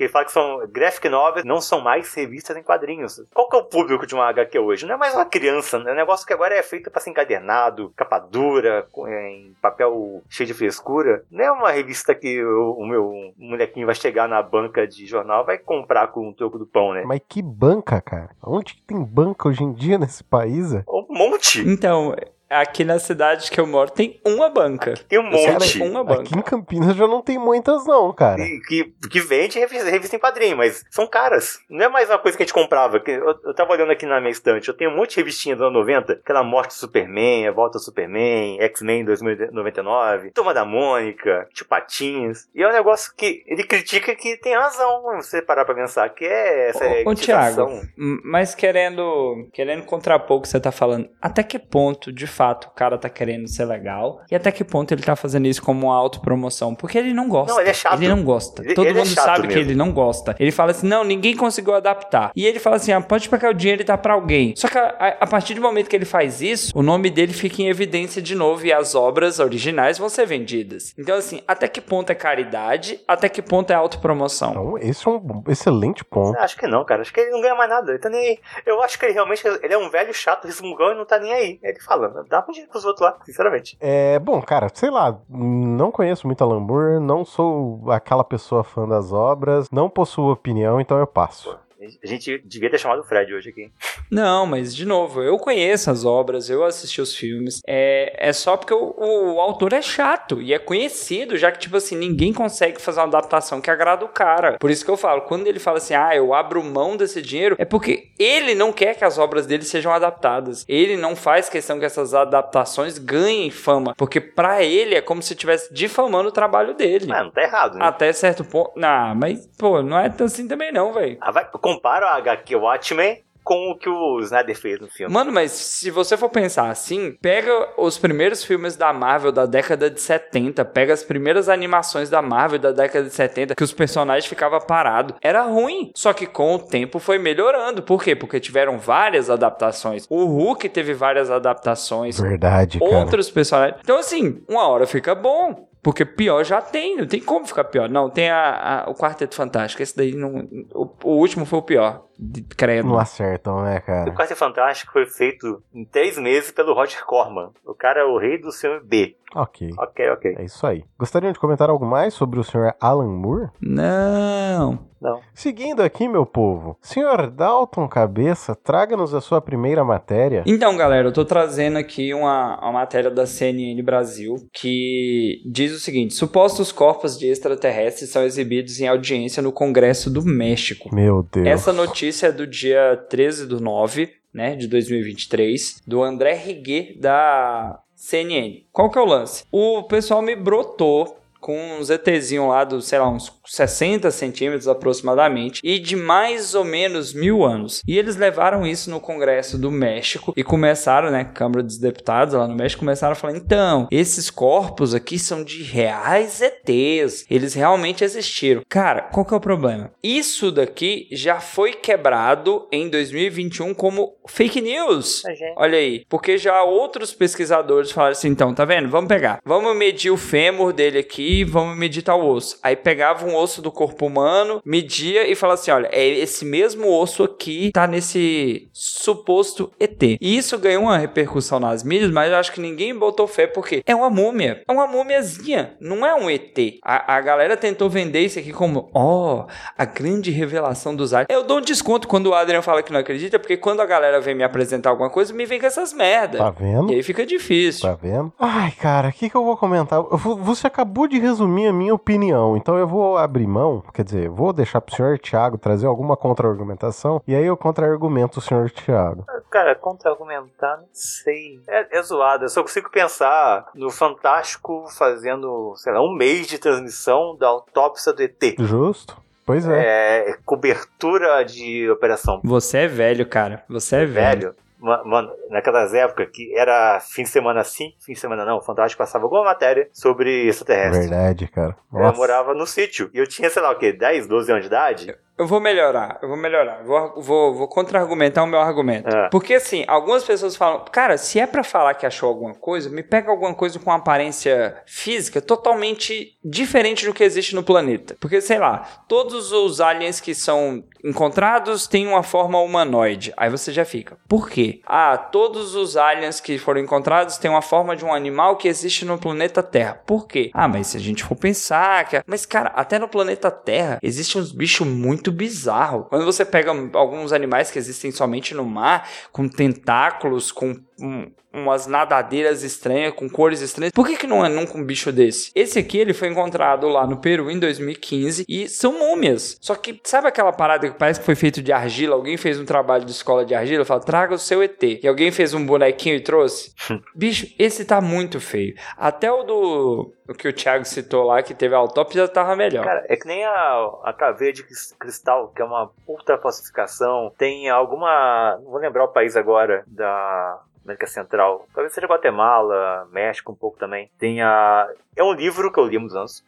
[0.00, 3.22] Que ele fala que são graphic novels, não são mais revistas em quadrinhos.
[3.34, 4.86] Qual que é o público de uma HQ hoje?
[4.86, 5.90] Não é mais uma criança, né?
[5.90, 10.46] é um negócio que agora é feito para ser encadernado, capa dura, em papel cheio
[10.46, 11.22] de frescura.
[11.30, 15.44] Não é uma revista que o, o meu molequinho vai chegar na banca de jornal
[15.44, 17.02] vai comprar com o troco do pão, né?
[17.04, 18.30] Mas que banca, cara?
[18.42, 20.72] Onde que tem banca hoje em dia nesse país?
[20.88, 21.60] Um monte!
[21.68, 22.16] Então,
[22.50, 24.94] Aqui na cidade que eu moro tem uma banca.
[24.94, 25.78] Aqui tem um monte.
[25.78, 26.22] Cara, uma banca.
[26.22, 28.42] Aqui em Campinas já não tem muitas, não, cara.
[28.66, 31.60] Que, que vende revista, revista em quadrinho, mas são caras.
[31.70, 33.00] Não é mais uma coisa que a gente comprava.
[33.06, 34.68] Eu, eu tava olhando aqui na minha estante.
[34.68, 36.14] Eu tenho um monte de revistinha dos anos 90.
[36.14, 42.48] Aquela Morte do Superman, A Volta do Superman, X-Men 2099, Turma da Mônica, Tio Patinhos.
[42.52, 45.02] E é um negócio que ele critica que tem razão.
[45.16, 50.42] Você parar pra pensar que é essa ô, ô Thiago, mas querendo, querendo contrapor o
[50.42, 54.22] que você tá falando, até que ponto, de fato o cara tá querendo ser legal
[54.30, 56.74] e até que ponto ele tá fazendo isso como uma autopromoção.
[56.74, 57.52] Porque ele não gosta.
[57.52, 57.94] Não, ele é chato.
[57.98, 58.62] Ele não gosta.
[58.62, 59.52] Ele, Todo ele é mundo é sabe mesmo.
[59.52, 60.34] que ele não gosta.
[60.38, 62.32] Ele fala assim: não, ninguém conseguiu adaptar.
[62.34, 64.54] E ele fala assim: ah, pode pegar o dinheiro e dar pra alguém.
[64.56, 67.60] Só que a, a, partir do momento que ele faz isso, o nome dele fica
[67.60, 70.94] em evidência de novo e as obras originais vão ser vendidas.
[70.98, 73.00] Então, assim, até que ponto é caridade?
[73.06, 74.50] Até que ponto é autopromoção?
[74.52, 76.38] Então, esse é um excelente ponto.
[76.38, 77.02] Acho que não, cara.
[77.02, 77.90] Acho que ele não ganha mais nada.
[77.90, 78.38] Ele tá nem aí.
[78.64, 81.32] Eu acho que ele realmente ele é um velho chato, resmungão e não tá nem
[81.32, 81.60] aí.
[81.62, 83.76] Ele falando dá um dinheiro pros outros lá, sinceramente.
[83.80, 88.86] É, bom, cara, sei lá, não conheço muito Alan Moore, não sou aquela pessoa fã
[88.86, 91.58] das obras, não possuo opinião, então eu passo.
[92.02, 93.70] A gente devia ter chamado o Fred hoje aqui.
[94.10, 97.60] Não, mas de novo, eu conheço as obras, eu assisti os filmes.
[97.66, 101.76] É, é só porque o, o, autor é chato e é conhecido, já que, tipo
[101.76, 104.56] assim, ninguém consegue fazer uma adaptação que agrada o cara.
[104.58, 107.56] Por isso que eu falo, quando ele fala assim, ah, eu abro mão desse dinheiro,
[107.58, 110.64] é porque ele não quer que as obras dele sejam adaptadas.
[110.68, 115.32] Ele não faz questão que essas adaptações ganhem fama, porque para ele é como se
[115.32, 117.06] estivesse difamando o trabalho dele.
[117.10, 117.84] Ah, não tá errado, né?
[117.84, 118.72] Até certo ponto.
[118.76, 121.16] Não, mas, pô, não é assim também não, velho.
[121.20, 121.48] Ah, vai
[121.80, 125.12] compara a HQ Watchmen com o que o Snyder fez no filme.
[125.12, 129.90] Mano, mas se você for pensar assim, pega os primeiros filmes da Marvel da década
[129.90, 134.26] de 70, pega as primeiras animações da Marvel da década de 70, que os personagens
[134.26, 135.16] ficavam parados.
[135.22, 137.82] Era ruim, só que com o tempo foi melhorando.
[137.82, 138.14] Por quê?
[138.14, 140.06] Porque tiveram várias adaptações.
[140.10, 142.20] O Hulk teve várias adaptações.
[142.20, 142.90] Verdade, cara.
[142.94, 143.80] Outros personagens.
[143.82, 145.69] Então, assim, uma hora fica bom.
[145.82, 147.88] Porque pior já tem, não tem como ficar pior.
[147.88, 149.82] Não, tem a, a o Quarteto Fantástico.
[149.82, 150.46] Esse daí não.
[150.74, 152.06] O, o, último foi o pior.
[152.22, 152.88] De, credo.
[152.88, 154.10] Não acertam, né, cara?
[154.10, 157.50] O Quarteto Fantástico foi feito em três meses pelo Roger Corman.
[157.64, 159.16] O cara é o rei do filme B.
[159.34, 159.70] Ok.
[159.78, 160.34] Ok, ok.
[160.38, 160.84] É isso aí.
[160.98, 163.48] Gostariam de comentar algo mais sobre o senhor Alan Moore?
[163.60, 164.90] Não.
[165.00, 165.20] Não.
[165.32, 170.42] Seguindo aqui, meu povo, senhor Dalton Cabeça, traga-nos a sua primeira matéria.
[170.46, 175.80] Então, galera, eu tô trazendo aqui uma, uma matéria da CNN Brasil que diz o
[175.80, 180.94] seguinte: supostos corpos de extraterrestres são exibidos em audiência no Congresso do México.
[180.94, 181.46] Meu Deus.
[181.46, 187.80] Essa notícia é do dia 13 do 9, né, de 2023, do André Riguet da
[187.94, 188.64] CNN.
[188.72, 189.44] Qual que é o lance?
[189.52, 195.60] O pessoal me brotou com um ZTzinho lá do, sei lá, uns 60 centímetros aproximadamente,
[195.64, 197.82] e de mais ou menos mil anos.
[197.86, 202.46] E eles levaram isso no Congresso do México e começaram, né, Câmara dos Deputados lá
[202.46, 208.04] no México, começaram a falar: então, esses corpos aqui são de reais ETs, eles realmente
[208.04, 208.62] existiram.
[208.68, 209.90] Cara, qual que é o problema?
[210.02, 215.22] Isso daqui já foi quebrado em 2021 como fake news.
[215.56, 218.88] Olha aí, porque já outros pesquisadores falaram assim: então, tá vendo?
[218.88, 222.58] Vamos pegar, vamos medir o fêmur dele aqui, vamos medir tal osso.
[222.62, 226.88] Aí pegava um osso do corpo humano, media e falava assim: olha, é esse mesmo
[226.88, 230.02] osso aqui tá nesse suposto ET.
[230.02, 233.82] E isso ganhou uma repercussão nas mídias, mas eu acho que ninguém botou fé porque
[233.86, 236.58] é uma múmia, é uma múmiazinha, não é um ET.
[236.82, 241.28] A, a galera tentou vender isso aqui como, ó, oh, a grande revelação dos aliens.
[241.30, 244.20] Eu dou um desconto quando o Adrian fala que não acredita, porque quando a galera
[244.20, 246.40] vem me apresentar alguma coisa, me vem com essas merdas.
[246.40, 246.92] Tá vendo?
[246.92, 247.82] E aí fica difícil.
[247.82, 248.32] Tá vendo?
[248.38, 250.00] Ai, cara, o que, que eu vou comentar?
[250.02, 254.52] Você acabou de resumir a minha opinião, então eu vou abrir mão, quer dizer, vou
[254.52, 259.24] deixar pro senhor Thiago trazer alguma contra-argumentação, e aí eu contra-argumento o senhor Thiago.
[259.50, 261.60] Cara, contra-argumentar, não sei.
[261.68, 266.58] É, é zoado, eu só consigo pensar no Fantástico fazendo, sei lá, um mês de
[266.58, 268.56] transmissão da autópsia do ET.
[268.58, 269.16] Justo.
[269.44, 270.28] Pois é.
[270.30, 270.36] é.
[270.44, 272.40] Cobertura de operação.
[272.44, 273.64] Você é velho, cara.
[273.68, 274.40] Você é velho.
[274.40, 274.54] velho.
[274.80, 278.98] Mano, naquelas épocas que era fim de semana sim, fim de semana não, o Fantástico
[278.98, 281.08] passava alguma matéria sobre extraterrestre.
[281.08, 281.76] Verdade, cara.
[281.92, 282.14] Nossa.
[282.14, 284.68] Eu morava no sítio e eu tinha, sei lá o quê, 10, 12 anos de
[284.68, 285.16] idade.
[285.40, 286.82] Eu vou melhorar, eu vou melhorar.
[286.84, 289.08] Vou, vou, vou contra-argumentar o meu argumento.
[289.08, 289.30] É.
[289.30, 293.02] Porque, assim, algumas pessoas falam, cara, se é para falar que achou alguma coisa, me
[293.02, 298.18] pega alguma coisa com aparência física totalmente diferente do que existe no planeta.
[298.20, 303.32] Porque, sei lá, todos os aliens que são encontrados têm uma forma humanoide.
[303.34, 304.82] Aí você já fica, por quê?
[304.84, 309.06] Ah, todos os aliens que foram encontrados têm uma forma de um animal que existe
[309.06, 309.94] no planeta Terra.
[310.06, 310.50] Por quê?
[310.52, 312.06] Ah, mas se a gente for pensar.
[312.06, 312.22] Que...
[312.26, 316.04] Mas, cara, até no planeta Terra existem uns bichos muito muito bizarro.
[316.04, 321.86] Quando você pega alguns animais que existem somente no mar, com tentáculos, com um, umas
[321.86, 323.92] nadadeiras estranhas, com cores estranhas.
[323.92, 325.50] Por que, que não é nunca um bicho desse?
[325.54, 329.56] Esse aqui, ele foi encontrado lá no Peru em 2015 e são múmias.
[329.60, 332.14] Só que, sabe aquela parada que parece que foi feito de argila?
[332.14, 334.82] Alguém fez um trabalho de escola de argila, fala, traga o seu ET.
[334.82, 336.72] E alguém fez um bonequinho e trouxe?
[337.14, 338.74] bicho, esse tá muito feio.
[338.96, 340.14] Até o do...
[340.28, 342.84] O que o Thiago citou lá, que teve a autópsia, já tava melhor.
[342.84, 344.62] Cara, é que nem a, a caveira de
[344.96, 347.32] cristal, que é uma ultra falsificação.
[347.36, 348.56] Tem alguma...
[348.62, 350.60] Não vou lembrar o país agora, da
[350.90, 354.10] América Central, talvez seja Guatemala, México um pouco também.
[354.18, 354.88] Tem a.
[355.16, 356.44] É um livro que eu li há uns anos.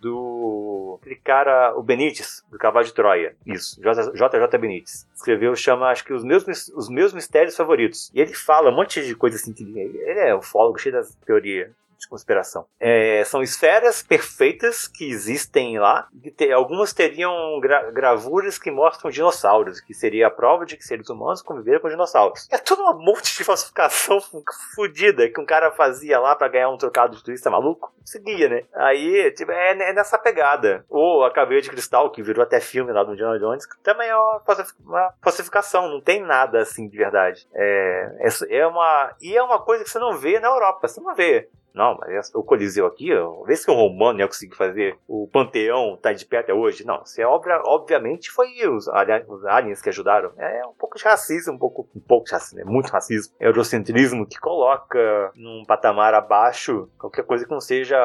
[0.00, 0.98] Do.
[1.00, 3.34] Aquele cara, o Benítez, do Cavalo de Troia.
[3.46, 5.08] Isso, JJ Benítez.
[5.14, 8.10] Escreveu, chama, acho que os meus, os meus mistérios favoritos.
[8.14, 11.14] E ele fala um monte de coisa assim que ele, ele é ufólogo, cheio das
[11.26, 12.66] teorias de conspiração.
[12.78, 16.08] É, são esferas perfeitas que existem lá.
[16.36, 21.08] Te, algumas teriam gra gravuras que mostram dinossauros, que seria a prova de que seres
[21.08, 22.48] humanos conviveram com dinossauros.
[22.50, 24.18] É tudo um monte de falsificação
[24.74, 27.94] fodida que um cara fazia lá para ganhar um trocado de turista maluco.
[28.04, 28.62] Seguia, né?
[28.74, 30.84] Aí, tipo, é, é, nessa pegada.
[30.88, 34.08] Ou a caveira de cristal, que virou até filme lá do Indiana Jones, que também
[34.08, 34.42] é uma,
[34.84, 37.48] uma falsificação, não tem nada assim de verdade.
[37.52, 39.14] É, é, é uma.
[39.20, 41.48] E é uma coisa que você não vê na Europa, você não vê.
[41.76, 43.10] Não, mas o Coliseu aqui,
[43.44, 44.98] vê se um romano ia conseguir fazer.
[45.06, 46.86] O Panteão tá de pé até hoje.
[46.86, 48.88] Não, isso é obra, obviamente foi os,
[49.28, 50.32] os aliens que ajudaram.
[50.38, 53.34] É, é um pouco de racismo, um pouco, um pouco de racismo, é muito racismo.
[53.38, 57.98] É eurocentrismo que coloca num patamar abaixo qualquer coisa que não seja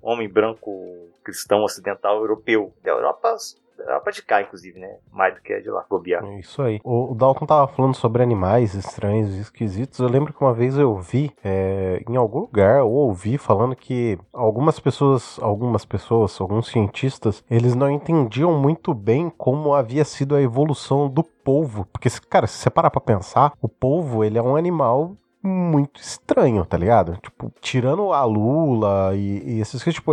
[0.00, 2.72] homem branco cristão ocidental europeu.
[2.82, 3.36] Da Europa
[3.82, 4.96] Europa de cá, inclusive, né?
[5.10, 6.24] Mais do que a de lá, bobear.
[6.24, 6.80] É isso aí.
[6.84, 9.98] O, o Dalton tava falando sobre animais estranhos e esquisitos.
[9.98, 14.18] Eu lembro que uma vez eu vi é, em algum lugar, ou ouvi falando que
[14.32, 20.42] algumas pessoas, algumas pessoas, alguns cientistas, eles não entendiam muito bem como havia sido a
[20.42, 21.86] evolução do polvo.
[21.86, 26.64] Porque, cara, se você parar pra pensar, o polvo, ele é um animal muito estranho,
[26.64, 27.16] tá ligado?
[27.16, 30.12] Tipo, tirando a lula e, e esses que, tipo,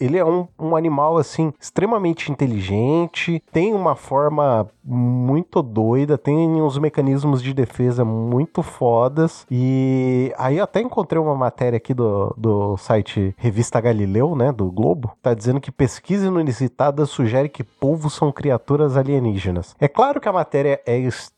[0.00, 6.78] ele é um, um animal, assim, extremamente inteligente, tem uma forma muito doida, tem uns
[6.78, 9.46] mecanismos de defesa muito fodas.
[9.50, 15.12] E aí até encontrei uma matéria aqui do, do site Revista Galileu, né, do Globo,
[15.22, 19.76] tá dizendo que pesquisa inusitada sugere que polvos são criaturas alienígenas.
[19.78, 21.37] É claro que a matéria é extremamente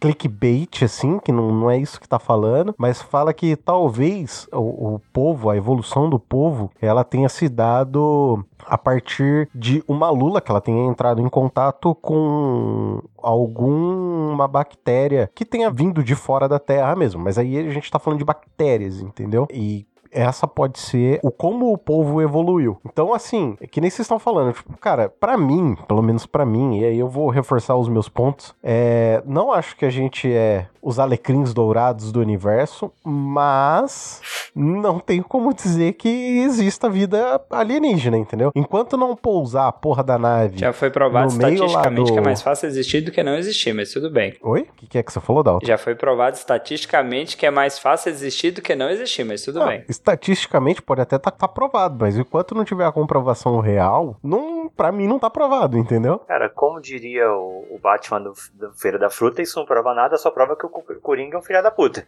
[0.00, 4.94] clickbait, assim, que não, não é isso que tá falando, mas fala que talvez o,
[4.94, 10.40] o povo, a evolução do povo, ela tenha se dado a partir de uma lula
[10.40, 16.58] que ela tenha entrado em contato com alguma bactéria que tenha vindo de fora da
[16.58, 17.22] Terra mesmo.
[17.22, 19.46] Mas aí a gente tá falando de bactérias, entendeu?
[19.50, 22.78] E essa pode ser o como o povo evoluiu.
[22.84, 26.44] Então, assim, é que nem vocês estão falando, tipo, cara, para mim, pelo menos para
[26.44, 30.32] mim, e aí eu vou reforçar os meus pontos, é, não acho que a gente
[30.32, 34.20] é os alecrins dourados do universo, mas
[34.54, 38.50] não tem como dizer que exista vida alienígena, entendeu?
[38.54, 40.58] Enquanto não pousar a porra da nave.
[40.58, 42.12] Já foi provado estatisticamente do...
[42.12, 44.34] que é mais fácil existir do que não existir, mas tudo bem.
[44.42, 44.62] Oi?
[44.62, 45.66] O que, que, é que você falou, Dalton?
[45.66, 49.62] Já foi provado estatisticamente que é mais fácil existir do que não existir, mas tudo
[49.62, 49.84] ah, bem.
[49.88, 54.68] Estatisticamente pode até estar tá, tá provado, mas enquanto não tiver a comprovação real, não,
[54.68, 56.18] pra mim não tá provado, entendeu?
[56.20, 60.16] Cara, como diria o, o Batman do, do Feira da Fruta, isso não prova nada,
[60.16, 62.06] só prova que o Coringa é um filho da puta.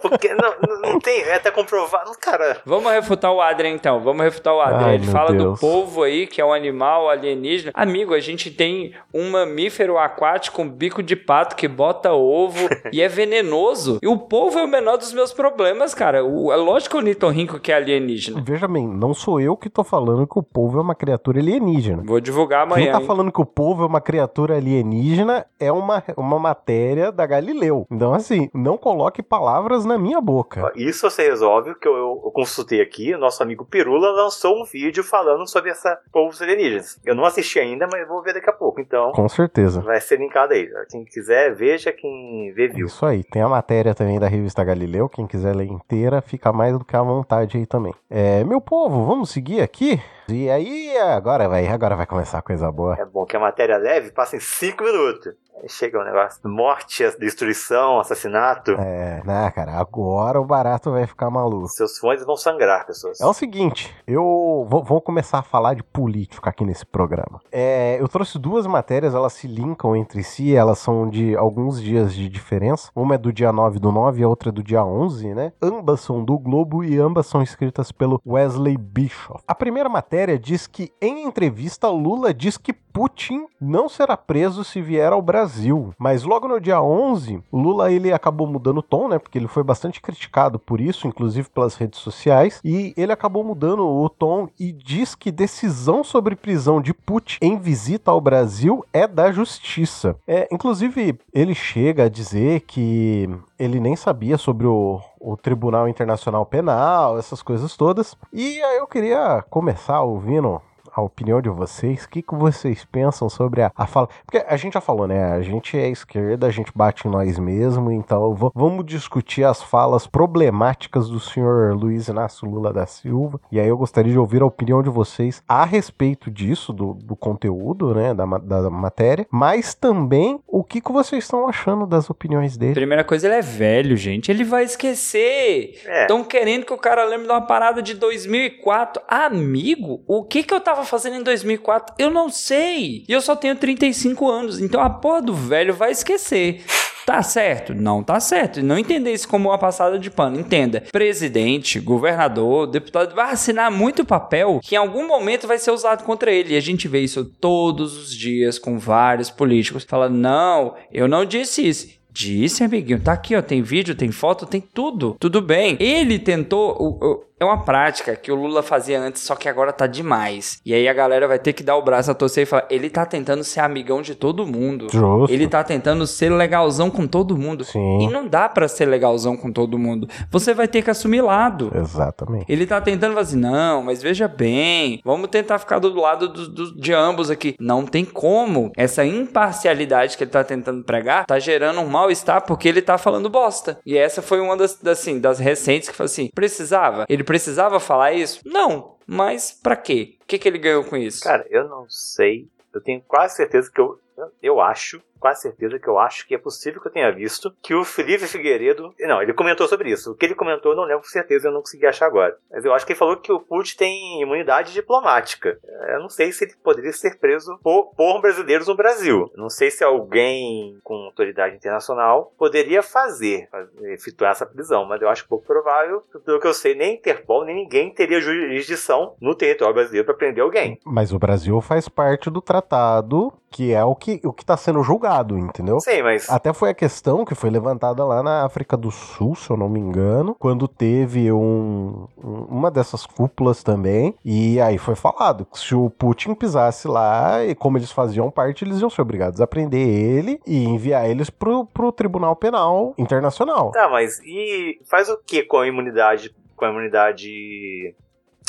[0.00, 2.58] Porque não, não tem, é até comprovado, cara.
[2.64, 4.86] Vamos refutar o Adrian então, vamos refutar o Adrian.
[4.86, 5.54] Ai, Ele fala Deus.
[5.54, 7.72] do polvo aí, que é um animal alienígena.
[7.74, 13.00] Amigo, a gente tem um mamífero aquático com bico de pato que bota ovo e
[13.00, 13.98] é venenoso.
[14.02, 16.24] E o polvo é o menor dos meus problemas, cara.
[16.24, 18.42] O, é lógico que o Nito Rinco que é alienígena.
[18.44, 22.02] Veja bem, não sou eu que tô falando que o polvo é uma criatura alienígena.
[22.04, 22.84] Vou divulgar amanhã.
[22.84, 23.06] Quem tá hein?
[23.06, 27.86] falando que o polvo é uma criatura alienígena é uma, uma matéria da Galileu.
[27.90, 30.72] Então, assim, não coloque palavras na minha boca.
[30.74, 35.04] Isso você resolve, que eu, eu, consultei aqui, o nosso amigo Pirula lançou um vídeo
[35.04, 36.98] falando sobre essa povos alienígenas.
[37.04, 38.80] Eu não assisti ainda, mas vou ver daqui a pouco.
[38.80, 39.82] Então, com certeza.
[39.82, 40.66] Vai ser linkado aí.
[40.88, 41.92] Quem quiser, veja.
[41.92, 42.86] Quem vê, viu.
[42.86, 43.22] Isso aí.
[43.22, 45.08] Tem a matéria também da revista Galileu.
[45.08, 47.94] Quem quiser ler inteira, fica mais do que à vontade aí também.
[48.08, 50.00] É, meu povo, vamos seguir aqui?
[50.30, 52.96] E aí, agora vai, agora vai começar a coisa boa.
[52.98, 55.34] É bom que a matéria leve passa em 5 minutos.
[55.62, 58.72] Aí chega o um negócio, morte, destruição, assassinato.
[58.72, 61.68] É, né, cara, agora o barato vai ficar maluco.
[61.68, 63.20] Seus fones vão sangrar, pessoas.
[63.20, 67.40] É o seguinte, eu vou, vou começar a falar de política aqui nesse programa.
[67.52, 72.14] É, eu trouxe duas matérias, elas se linkam entre si, elas são de alguns dias
[72.14, 72.90] de diferença.
[72.96, 75.52] Uma é do dia 9 do 9 e a outra é do dia 11, né?
[75.60, 79.44] Ambas são do Globo e ambas são escritas pelo Wesley Bischoff.
[79.46, 84.80] A primeira matéria diz que, em entrevista, Lula diz que Putin não será preso se
[84.80, 85.94] vier ao Brasil.
[85.98, 89.18] Mas logo no dia 11, Lula ele acabou mudando o tom, né?
[89.18, 93.86] Porque ele foi bastante criticado por isso, inclusive pelas redes sociais, e ele acabou mudando
[93.86, 99.06] o tom e diz que decisão sobre prisão de Putin em visita ao Brasil é
[99.06, 100.16] da justiça.
[100.26, 103.28] É, inclusive, ele chega a dizer que
[103.58, 108.16] ele nem sabia sobre o, o Tribunal Internacional Penal, essas coisas todas.
[108.32, 110.60] E aí eu queria começar ouvindo
[110.94, 112.04] a opinião de vocês.
[112.04, 114.08] O que, que vocês pensam sobre a, a fala?
[114.24, 115.32] Porque a gente já falou, né?
[115.32, 120.06] A gente é esquerda, a gente bate em nós mesmos, então vamos discutir as falas
[120.06, 123.40] problemáticas do senhor Luiz Inácio Lula da Silva.
[123.50, 127.16] E aí eu gostaria de ouvir a opinião de vocês a respeito disso, do, do
[127.16, 128.14] conteúdo, né?
[128.14, 132.74] Da, da matéria, mas também o que, que vocês estão achando das opiniões dele.
[132.74, 134.30] Primeira coisa, ele é velho, gente.
[134.30, 135.74] Ele vai esquecer.
[136.02, 136.24] Estão é.
[136.24, 139.02] querendo que o cara lembre de uma parada de 2004.
[139.08, 141.94] Amigo, o que que eu tava fazendo em 2004?
[141.98, 143.04] Eu não sei.
[143.08, 144.60] E eu só tenho 35 anos.
[144.60, 146.64] Então a porra do velho vai esquecer.
[147.06, 147.74] Tá certo?
[147.74, 148.62] Não tá certo.
[148.62, 150.38] Não entender isso como uma passada de pano.
[150.38, 150.84] Entenda.
[150.92, 156.30] Presidente, governador, deputado vai assinar muito papel que em algum momento vai ser usado contra
[156.30, 156.54] ele.
[156.54, 159.84] E a gente vê isso todos os dias com vários políticos.
[159.84, 162.00] Fala, não, eu não disse isso.
[162.12, 163.00] Disse, amiguinho.
[163.00, 163.42] Tá aqui, ó.
[163.42, 165.16] Tem vídeo, tem foto, tem tudo.
[165.18, 165.76] Tudo bem.
[165.78, 166.76] Ele tentou.
[166.78, 170.60] O, o, é uma prática que o Lula fazia antes, só que agora tá demais.
[170.64, 172.90] E aí a galera vai ter que dar o braço a torcer e falar: ele
[172.90, 174.88] tá tentando ser amigão de todo mundo.
[174.90, 175.32] Justo.
[175.32, 177.64] Ele tá tentando ser legalzão com todo mundo.
[177.64, 178.02] Sim.
[178.02, 180.06] E não dá para ser legalzão com todo mundo.
[180.30, 181.72] Você vai ter que assumir lado.
[181.74, 182.44] Exatamente.
[182.46, 186.78] Ele tá tentando fazer, não, mas veja bem, vamos tentar ficar do lado do, do,
[186.78, 187.56] de ambos aqui.
[187.58, 188.70] Não tem como.
[188.76, 193.30] Essa imparcialidade que ele tá tentando pregar tá gerando um mal-estar porque ele tá falando
[193.30, 193.78] bosta.
[193.86, 197.06] E essa foi uma das, assim, das recentes que falou assim: precisava.
[197.08, 198.40] Ele precisava falar isso?
[198.44, 198.96] Não.
[199.06, 200.16] Mas para quê?
[200.20, 201.22] O que, que ele ganhou com isso?
[201.22, 202.48] Cara, eu não sei.
[202.74, 204.00] Eu tenho quase certeza que eu,
[204.42, 207.74] eu acho quase certeza que eu acho que é possível que eu tenha visto que
[207.74, 208.94] o Felipe Figueiredo.
[209.00, 210.12] Não, ele comentou sobre isso.
[210.12, 212.36] O que ele comentou eu não lembro com certeza, eu não consegui achar agora.
[212.50, 215.58] Mas eu acho que ele falou que o Putin tem imunidade diplomática.
[215.88, 219.30] Eu não sei se ele poderia ser preso por, por brasileiros no Brasil.
[219.36, 223.48] Não sei se alguém com autoridade internacional poderia fazer,
[223.82, 226.02] efetuar essa prisão, mas eu acho pouco provável.
[226.24, 230.42] Pelo que eu sei, nem Interpol, nem ninguém teria jurisdição no território brasileiro para prender
[230.42, 230.78] alguém.
[230.84, 235.09] Mas o Brasil faz parte do tratado que é o que o está sendo julgado,
[235.38, 235.80] entendeu?
[235.80, 236.28] Sim, mas.
[236.28, 239.68] Até foi a questão que foi levantada lá na África do Sul, se eu não
[239.68, 244.14] me engano, quando teve um, uma dessas cúpulas também.
[244.24, 248.64] E aí foi falado que se o Putin pisasse lá, e como eles faziam parte,
[248.64, 253.70] eles iam ser obrigados a prender ele e enviar eles pro, pro Tribunal Penal Internacional.
[253.72, 257.94] Tá, mas e faz o que com a imunidade com a imunidade.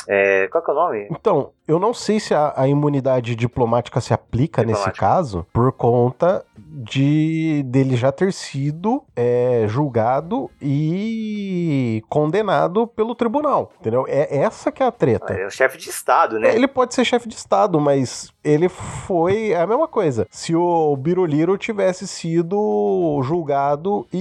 [0.08, 1.08] É, qual que é o nome?
[1.12, 5.06] Então, eu não sei se a, a imunidade diplomática se aplica nesse Diplomática.
[5.06, 14.06] caso por conta de dele já ter sido é, julgado e condenado pelo tribunal, entendeu?
[14.08, 15.34] É essa que é a treta.
[15.34, 16.56] É o chefe de Estado, né?
[16.56, 20.28] Ele pode ser chefe de Estado, mas ele foi é a mesma coisa.
[20.32, 24.18] Se o Biruliro tivesse sido julgado e,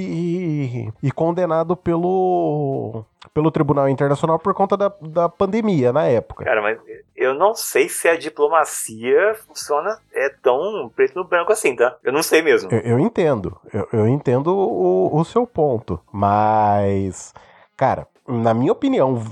[1.02, 6.44] e- e condenado pelo, pelo Tribunal Internacional por conta da, da pandemia na época.
[6.44, 6.78] Cara, mas
[7.14, 11.96] eu não sei se a diplomacia funciona é tão preto no branco assim, tá?
[12.02, 12.70] Eu não sei mesmo.
[12.72, 17.34] Eu, eu entendo, eu, eu entendo o, o seu ponto, mas,
[17.76, 19.22] cara, na minha opinião,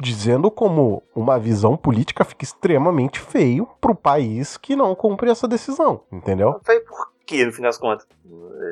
[0.00, 6.00] dizendo como uma visão política fica extremamente feio pro país que não cumpre essa decisão,
[6.10, 6.48] entendeu?
[6.54, 8.06] Eu falei, por que, no fim das contas?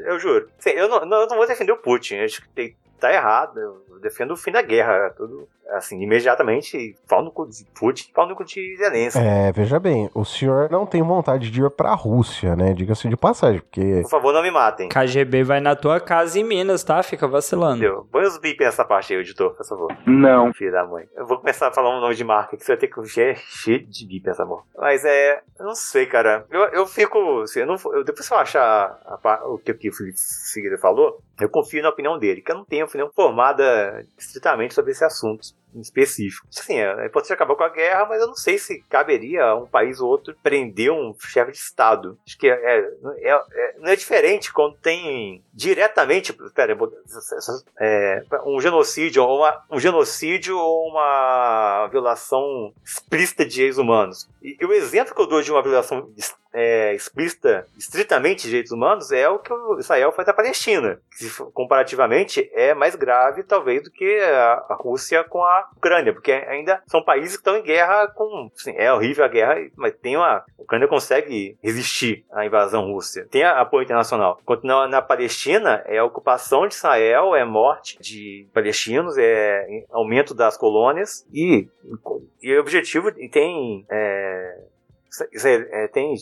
[0.06, 0.48] Eu juro.
[0.58, 2.16] Assim, eu, não, não- eu não vou defender o Putin.
[2.18, 3.58] Acho que tem- tá errado.
[3.60, 5.10] Eu defendo o fim da guerra.
[5.16, 6.96] Tudo, assim, imediatamente.
[7.08, 9.18] Pau no cu de Putin, pau no cu de Zelensky.
[9.18, 12.72] É, veja bem, o senhor não tem vontade de ir pra Rússia, né?
[12.74, 14.88] Diga-se de passagem, porque Por favor, não me matem.
[14.88, 17.02] KGB vai na tua casa em Minas, tá?
[17.02, 17.76] Fica vacilando.
[17.82, 18.06] Entendeu?
[18.10, 19.96] Põe os bip nessa parte aí, editor, por favor.
[20.06, 20.52] Não.
[20.52, 21.06] Filho da mãe.
[21.16, 23.34] Eu vou começar a falar um nome de marca que você vai ter que é
[23.34, 24.64] cheio de bip essa amor.
[24.76, 25.40] Mas é.
[25.58, 26.44] Eu não sei, cara.
[26.50, 27.40] Eu, eu fico.
[27.42, 30.18] Assim, eu não, eu, depois que eu achar a pa- o que, que o Felipe
[30.52, 34.92] Figueiredo falou, eu confio na opinião dele, que eu não tenho opinião formada estritamente sobre
[34.92, 36.46] esse assunto específico.
[36.56, 39.56] Assim, é, é importante acabar com a guerra, mas eu não sei se caberia a
[39.56, 42.18] um país ou outro prender um chefe de Estado.
[42.26, 46.32] Acho que é, é- é- é- não é diferente quando tem diretamente.
[46.54, 46.76] Pera,
[47.78, 54.28] é, um genocídio ou uma, um genocídio ou uma violação explícita de direitos humanos.
[54.42, 58.48] E, e o exemplo que eu dou de uma violação es- é, explícita, estritamente de
[58.48, 60.98] direitos humanos, é o que o Israel faz à Palestina.
[61.18, 66.82] Que, comparativamente, é mais grave, talvez, do que a, Rússia com a Ucrânia, porque ainda
[66.86, 68.50] são países que estão em guerra com.
[68.56, 70.36] Assim, é horrível a guerra, mas tem uma.
[70.36, 73.26] A Ucrânia consegue resistir à invasão russa.
[73.30, 74.38] Tem apoio internacional.
[74.42, 80.32] Enquanto na, na Palestina, é a ocupação de Israel, é morte de palestinos, é aumento
[80.32, 81.68] das colônias e,
[82.42, 83.84] e o objetivo tem.
[83.90, 84.58] É,
[85.44, 86.14] é, tem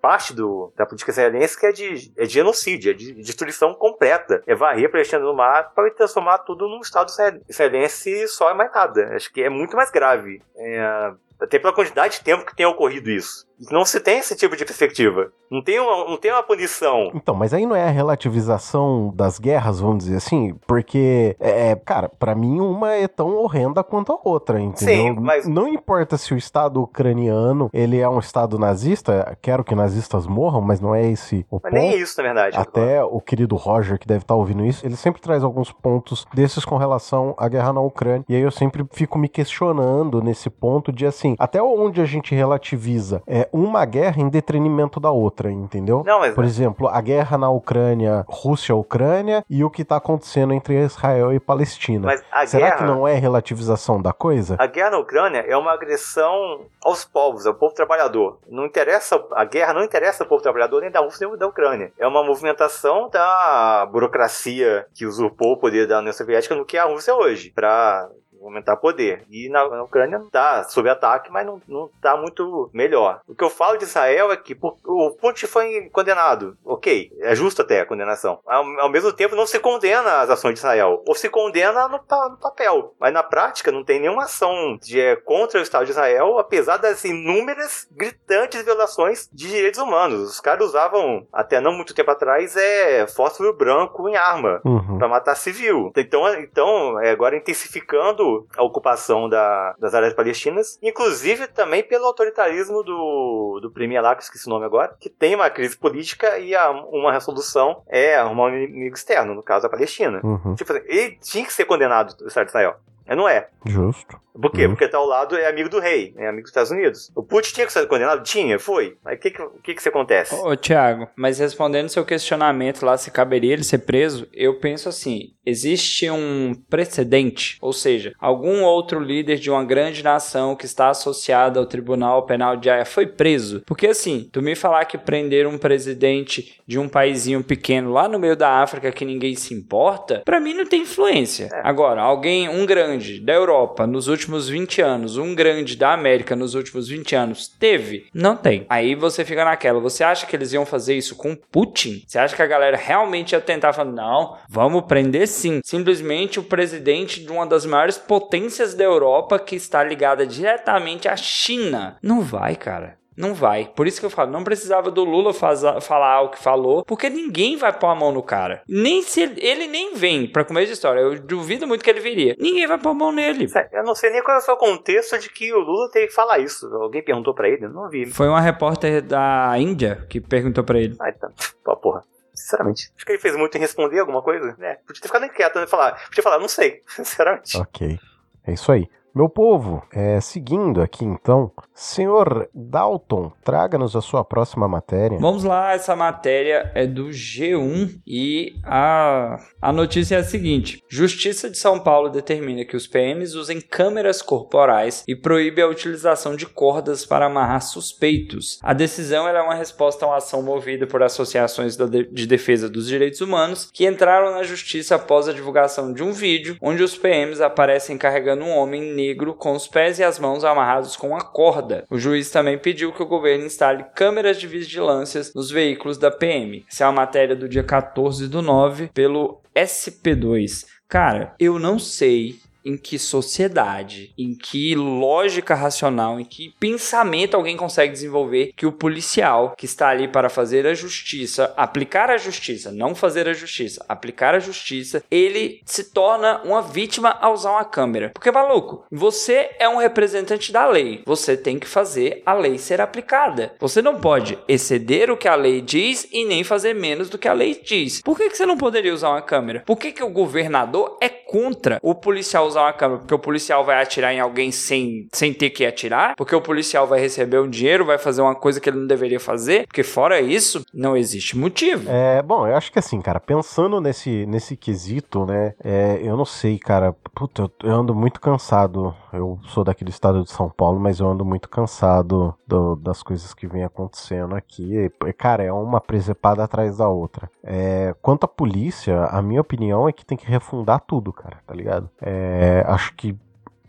[0.00, 4.42] parte do, da política israelense que é de, é de genocídio, é de destruição completa.
[4.46, 8.54] É varrer a Palestina no mar para transformar tudo num Estado israel- israelense só e
[8.54, 9.14] mais nada.
[9.14, 10.42] Acho que é muito mais grave.
[10.56, 13.47] É, até pela quantidade de tempo que tem ocorrido isso.
[13.70, 15.30] Não se tem esse tipo de perspectiva.
[15.50, 17.10] Não tem uma, não tem uma punição.
[17.14, 20.54] Então, mas aí não é a relativização das guerras, vamos dizer assim?
[20.66, 24.94] Porque, é, cara, pra mim uma é tão horrenda quanto a outra, entendeu?
[25.14, 29.74] Sim, mas- Não importa se o Estado ucraniano, ele é um Estado nazista, quero que
[29.74, 31.80] nazistas morram, mas não é esse o Mas ponto.
[31.80, 32.56] nem isso, na verdade.
[32.56, 36.64] Até o querido Roger, que deve estar ouvindo isso, ele sempre traz alguns pontos desses
[36.64, 38.24] com relação à guerra na Ucrânia.
[38.28, 42.34] E aí eu sempre fico me questionando nesse ponto de assim, até onde a gente
[42.34, 46.02] relativiza é uma guerra em detrimento da outra, entendeu?
[46.04, 50.74] Não, mas Por exemplo, a guerra na Ucrânia, Rússia-Ucrânia e o que tá acontecendo entre
[50.82, 52.06] Israel e Palestina.
[52.06, 54.56] Mas a Será guerra, que não é relativização da coisa?
[54.58, 58.38] a guerra na Ucrânia é uma agressão aos povos, ao povo trabalhador.
[58.48, 61.92] Não interessa, a guerra não interessa ao povo trabalhador nem da Rússia nem da Ucrânia.
[61.98, 66.80] É uma movimentação da burocracia que usurpou o poder da União Soviética no que é
[66.80, 68.08] a Rússia hoje, para
[68.48, 69.24] aumentar poder.
[69.30, 73.20] E na, na Ucrânia tá sob ataque, mas não, não tá muito melhor.
[73.26, 76.56] O que eu falo de Israel é que por- o Putin foi condenado.
[76.64, 78.40] Ok, é justo até a condenação.
[78.46, 81.02] Ao, ao mesmo tempo, não se condena as ações de Israel.
[81.06, 82.94] Ou se condena no, no papel.
[82.98, 86.76] Mas na prática, não tem nenhuma ação de, é, contra o Estado de Israel, apesar
[86.78, 90.30] das inúmeras gritantes violações de direitos humanos.
[90.30, 94.98] Os caras usavam, até não muito tempo atrás, é fósforo branco em arma Uhum.
[94.98, 95.92] para matar civil.
[95.96, 102.82] Então, então é, agora intensificando a ocupação da- das áreas palestinas, inclusive também pelo autoritarismo
[102.82, 106.54] do, do premier lá, que esqueci o nome agora, que tem uma crise política e
[106.54, 110.20] a- uma resolução é arrumar um inimigo externo, no caso a Palestina.
[110.22, 110.54] Uhum.
[110.54, 112.76] Tipo assim, ele tinha que ser condenado, o Estado de Israel.
[113.06, 113.48] Mas não é.
[113.64, 114.20] Justo.
[114.40, 114.64] Por quê?
[114.64, 114.70] Uhum.
[114.70, 117.10] Porque tá ao lado é amigo do rei, é amigo dos Estados Unidos.
[117.14, 118.22] O Putin tinha que ser condenado?
[118.22, 118.96] Tinha, foi.
[119.04, 120.34] Mas o que que, que que se acontece?
[120.34, 125.32] Ô, Thiago, mas respondendo seu questionamento lá se caberia ele ser preso, eu penso assim:
[125.44, 131.58] existe um precedente, ou seja, algum outro líder de uma grande nação que está associado
[131.58, 133.62] ao Tribunal Penal de Haia foi preso?
[133.66, 138.18] Porque assim, tu me falar que prender um presidente de um paizinho pequeno lá no
[138.18, 141.48] meio da África que ninguém se importa, pra mim não tem influência.
[141.64, 146.54] Agora, alguém, um grande da Europa nos últimos 20 anos, um grande da América nos
[146.54, 148.06] últimos 20 anos, teve?
[148.12, 148.66] Não tem.
[148.68, 152.02] Aí você fica naquela, você acha que eles iam fazer isso com Putin?
[152.06, 155.60] Você acha que a galera realmente ia tentar falar, não, vamos prender sim.
[155.64, 161.16] Simplesmente o presidente de uma das maiores potências da Europa que está ligada diretamente à
[161.16, 161.96] China.
[162.02, 162.97] Não vai, cara.
[163.18, 163.70] Não vai.
[163.74, 167.56] Por isso que eu falo, não precisava do Lula falar o que falou, porque ninguém
[167.56, 168.62] vai pôr a mão no cara.
[168.68, 171.00] Nem se ele, ele nem vem para comer de história.
[171.00, 172.36] Eu duvido muito que ele viria.
[172.38, 173.46] Ninguém vai pôr a mão nele.
[173.72, 176.38] Eu não sei nem qual é o contexto de que o Lula teve que falar
[176.38, 176.66] isso.
[176.76, 177.64] Alguém perguntou para ele?
[177.64, 178.06] Eu não vi.
[178.06, 180.96] Foi uma repórter da Índia que perguntou para ele.
[181.00, 181.30] Ah, então.
[181.64, 182.04] Pô, porra.
[182.32, 182.92] Sinceramente.
[182.96, 184.56] Acho que ele fez muito em responder alguma coisa.
[184.60, 185.66] É, podia ter ficado quieto, né?
[185.66, 186.00] Falar.
[186.06, 186.82] Podia falar, não sei.
[186.86, 187.56] Sinceramente.
[187.56, 187.98] Ok.
[188.46, 188.88] É isso aí.
[189.14, 195.16] Meu povo, é, seguindo aqui então, senhor Dalton, traga-nos a sua próxima matéria.
[195.18, 201.48] Vamos lá, essa matéria é do G1 e a, a notícia é a seguinte: Justiça
[201.48, 206.46] de São Paulo determina que os PMs usem câmeras corporais e proíbe a utilização de
[206.46, 208.58] cordas para amarrar suspeitos.
[208.60, 213.20] A decisão é uma resposta a uma ação movida por associações de defesa dos direitos
[213.20, 217.96] humanos que entraram na justiça após a divulgação de um vídeo onde os PMs aparecem
[217.96, 221.67] carregando um homem negro com os pés e as mãos amarrados com uma corda.
[221.90, 226.64] O juiz também pediu que o governo instale câmeras de vigilância nos veículos da PM.
[226.70, 230.66] Essa é a matéria do dia 14 do 9 pelo SP2.
[230.88, 237.56] Cara, eu não sei em que sociedade, em que lógica racional, em que pensamento alguém
[237.56, 242.70] consegue desenvolver que o policial que está ali para fazer a justiça, aplicar a justiça,
[242.72, 247.64] não fazer a justiça, aplicar a justiça, ele se torna uma vítima ao usar uma
[247.64, 248.10] câmera.
[248.10, 252.80] Porque, maluco, você é um representante da lei, você tem que fazer a lei ser
[252.80, 253.54] aplicada.
[253.60, 257.28] Você não pode exceder o que a lei diz e nem fazer menos do que
[257.28, 258.02] a lei diz.
[258.02, 259.62] Por que, que você não poderia usar uma câmera?
[259.64, 263.64] Por que, que o governador é contra o policial usar uma câmera porque o policial
[263.64, 267.48] vai atirar em alguém sem, sem ter que atirar, porque o policial vai receber um
[267.48, 271.36] dinheiro, vai fazer uma coisa que ele não deveria fazer, porque fora isso, não existe
[271.36, 271.88] motivo.
[271.88, 276.24] É, bom, eu acho que assim, cara, pensando nesse, nesse quesito, né, é, eu não
[276.24, 280.78] sei, cara, puta, eu ando muito cansado, eu sou daqui do estado de São Paulo,
[280.78, 285.52] mas eu ando muito cansado do, das coisas que vem acontecendo aqui, e, cara, é
[285.52, 287.30] uma presepada atrás da outra.
[287.42, 291.54] É, quanto à polícia, a minha opinião é que tem que refundar tudo, cara, tá
[291.54, 291.88] ligado?
[292.00, 293.16] É, acho que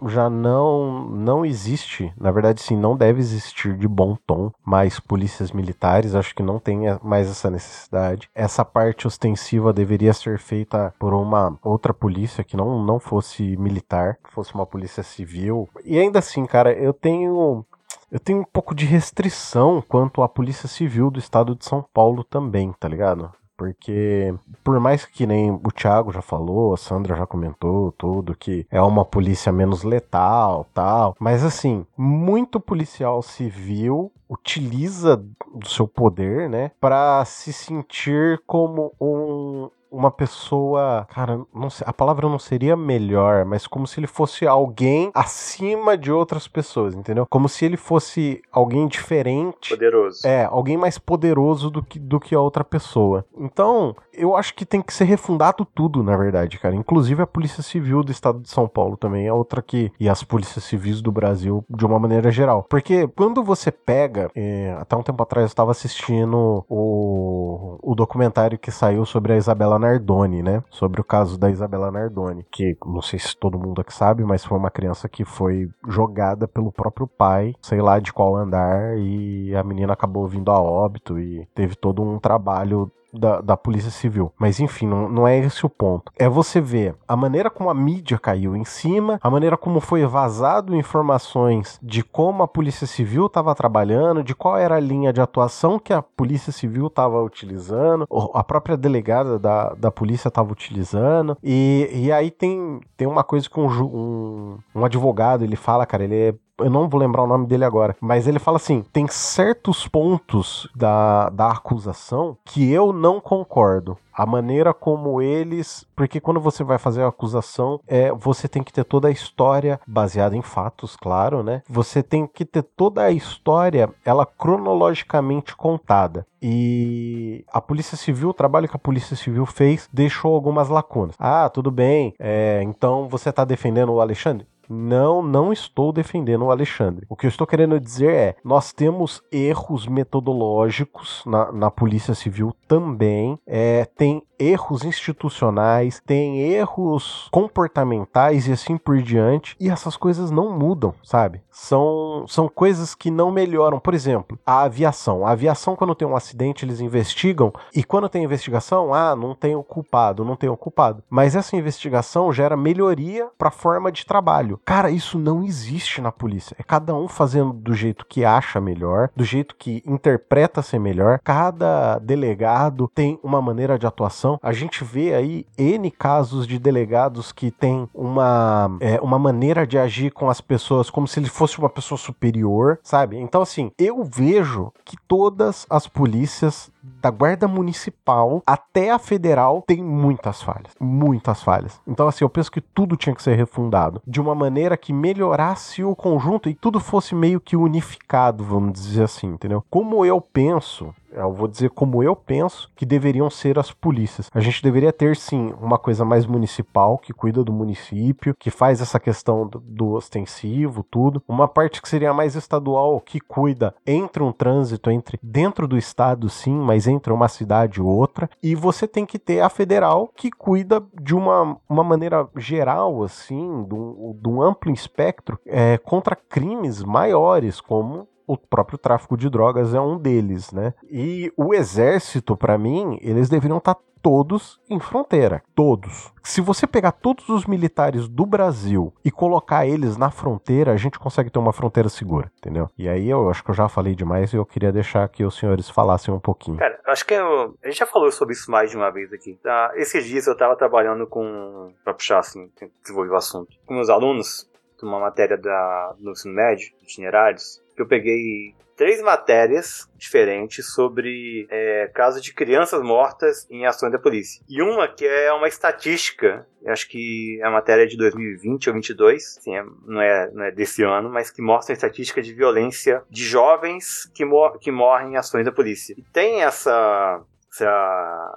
[0.07, 5.51] já não não existe, na verdade sim, não deve existir de bom tom mais polícias
[5.51, 8.29] militares, acho que não tem mais essa necessidade.
[8.33, 14.17] Essa parte ostensiva deveria ser feita por uma outra polícia que não não fosse militar,
[14.31, 15.67] fosse uma polícia civil.
[15.83, 17.65] E ainda assim, cara, eu tenho
[18.11, 22.23] eu tenho um pouco de restrição quanto à Polícia Civil do Estado de São Paulo
[22.23, 23.31] também, tá ligado?
[23.59, 24.33] Porque,
[24.63, 28.81] por mais que nem o Thiago já falou, a Sandra já comentou tudo, que é
[28.81, 35.17] uma polícia menos letal tal, mas assim, muito policial civil utiliza
[35.53, 41.93] do seu poder, né, para se sentir como um, uma pessoa, cara, não sei, a
[41.93, 47.25] palavra não seria melhor, mas como se ele fosse alguém acima de outras pessoas, entendeu?
[47.29, 49.69] Como se ele fosse alguém diferente.
[49.69, 50.25] Poderoso.
[50.25, 53.25] É, alguém mais poderoso do que, do que a outra pessoa.
[53.37, 56.75] Então, eu acho que tem que ser refundado tudo, na verdade, cara.
[56.75, 59.91] Inclusive a Polícia Civil do Estado de São Paulo também é outra que.
[59.99, 62.65] E as polícias civis do Brasil de uma maneira geral.
[62.69, 64.29] Porque quando você pega.
[64.35, 69.37] É, até um tempo atrás eu estava assistindo o, o documentário que saiu sobre a
[69.37, 70.63] Isabela Nardoni, né?
[70.69, 74.45] Sobre o caso da Isabela Nardoni, que não sei se todo mundo aqui sabe, mas
[74.45, 79.55] foi uma criança que foi jogada pelo próprio pai, sei lá de qual andar, e
[79.55, 84.31] a menina acabou vindo a óbito e teve todo um trabalho da, da Polícia Civil.
[84.37, 86.11] Mas enfim, não, não é esse o ponto.
[86.17, 90.05] É você ver a maneira como a mídia caiu em cima, a maneira como foi
[90.05, 95.21] vazado informações de como a Polícia Civil estava trabalhando, de qual era a linha de
[95.21, 101.37] atuação que a Polícia Civil estava utilizando, a própria delegada da, da polícia estava utilizando.
[101.43, 106.03] E, e aí tem, tem uma coisa que um, um, um advogado ele fala, cara,
[106.03, 109.07] ele é eu não vou lembrar o nome dele agora, mas ele fala assim: tem
[109.07, 115.85] certos pontos da, da acusação que eu não concordo a maneira como eles.
[115.95, 119.79] Porque quando você vai fazer a acusação, é, você tem que ter toda a história
[119.87, 121.61] baseada em fatos, claro, né?
[121.69, 126.27] Você tem que ter toda a história, ela cronologicamente contada.
[126.41, 131.15] E a Polícia Civil, o trabalho que a Polícia Civil fez, deixou algumas lacunas.
[131.17, 134.45] Ah, tudo bem, é, então você está defendendo o Alexandre?
[134.69, 137.05] Não, não estou defendendo o Alexandre.
[137.09, 142.55] O que eu estou querendo dizer é: nós temos erros metodológicos na, na Polícia Civil
[142.67, 143.39] também.
[143.47, 150.57] É, tem erros institucionais, tem erros comportamentais e assim por diante, e essas coisas não
[150.57, 151.41] mudam, sabe?
[151.51, 153.79] São, são coisas que não melhoram.
[153.79, 155.27] Por exemplo, a aviação.
[155.27, 159.55] A aviação, quando tem um acidente, eles investigam, e quando tem investigação, ah, não tem
[159.55, 161.03] o culpado, não tem o culpado.
[161.09, 164.58] Mas essa investigação gera melhoria para a forma de trabalho.
[164.65, 166.55] Cara, isso não existe na polícia.
[166.59, 171.19] É cada um fazendo do jeito que acha melhor, do jeito que interpreta ser melhor.
[171.23, 177.31] Cada delegado tem uma maneira de atuação a gente vê aí N casos de delegados
[177.31, 181.59] que têm uma, é, uma maneira de agir com as pessoas como se ele fosse
[181.59, 183.17] uma pessoa superior, sabe?
[183.17, 189.83] Então, assim, eu vejo que todas as polícias da guarda municipal até a federal tem
[189.83, 191.79] muitas falhas, muitas falhas.
[191.87, 195.83] Então assim, eu penso que tudo tinha que ser refundado de uma maneira que melhorasse
[195.83, 199.63] o conjunto e tudo fosse meio que unificado, vamos dizer assim, entendeu?
[199.69, 200.93] Como eu penso,
[201.23, 204.29] eu vou dizer como eu penso que deveriam ser as polícias.
[204.33, 208.81] A gente deveria ter sim uma coisa mais municipal que cuida do município, que faz
[208.81, 211.21] essa questão do, do ostensivo, tudo.
[211.27, 216.29] Uma parte que seria mais estadual que cuida entre um trânsito entre dentro do estado,
[216.29, 218.29] sim, mas entre uma cidade e outra.
[218.41, 223.63] E você tem que ter a federal que cuida de uma, uma maneira geral, assim,
[223.63, 229.27] de um, de um amplo espectro é, contra crimes maiores, como o próprio tráfico de
[229.27, 230.75] drogas é um deles, né?
[230.87, 236.13] E o exército, para mim, eles deveriam estar tá todos em fronteira, todos.
[236.21, 240.99] Se você pegar todos os militares do Brasil e colocar eles na fronteira, a gente
[240.99, 242.69] consegue ter uma fronteira segura, entendeu?
[242.77, 245.35] E aí eu acho que eu já falei demais e eu queria deixar que os
[245.35, 246.57] senhores falassem um pouquinho.
[246.57, 249.39] Cara, acho que eu, a gente já falou sobre isso mais de uma vez aqui.
[249.41, 249.71] Tá?
[249.75, 252.49] Esses dias eu tava trabalhando com, pra puxar assim,
[252.83, 254.47] desenvolver o assunto, com meus alunos,
[254.85, 261.89] uma matéria da, do ensino médio, itinerários, que eu peguei três matérias diferentes sobre é,
[261.93, 264.43] casos de crianças mortas em ações da polícia.
[264.49, 269.37] E uma que é uma estatística, acho que é a matéria de 2020 ou 2022,
[269.37, 273.01] assim, é, não, é, não é desse ano, mas que mostra a estatística de violência
[273.09, 275.95] de jovens que, mor que morrem em ações da polícia.
[275.97, 277.23] E tem essa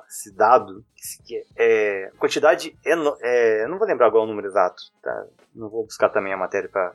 [0.09, 0.85] esse dado,
[1.27, 5.27] que é quantidade, é, não vou lembrar agora o número exato, tá?
[5.55, 6.93] não vou buscar também a matéria para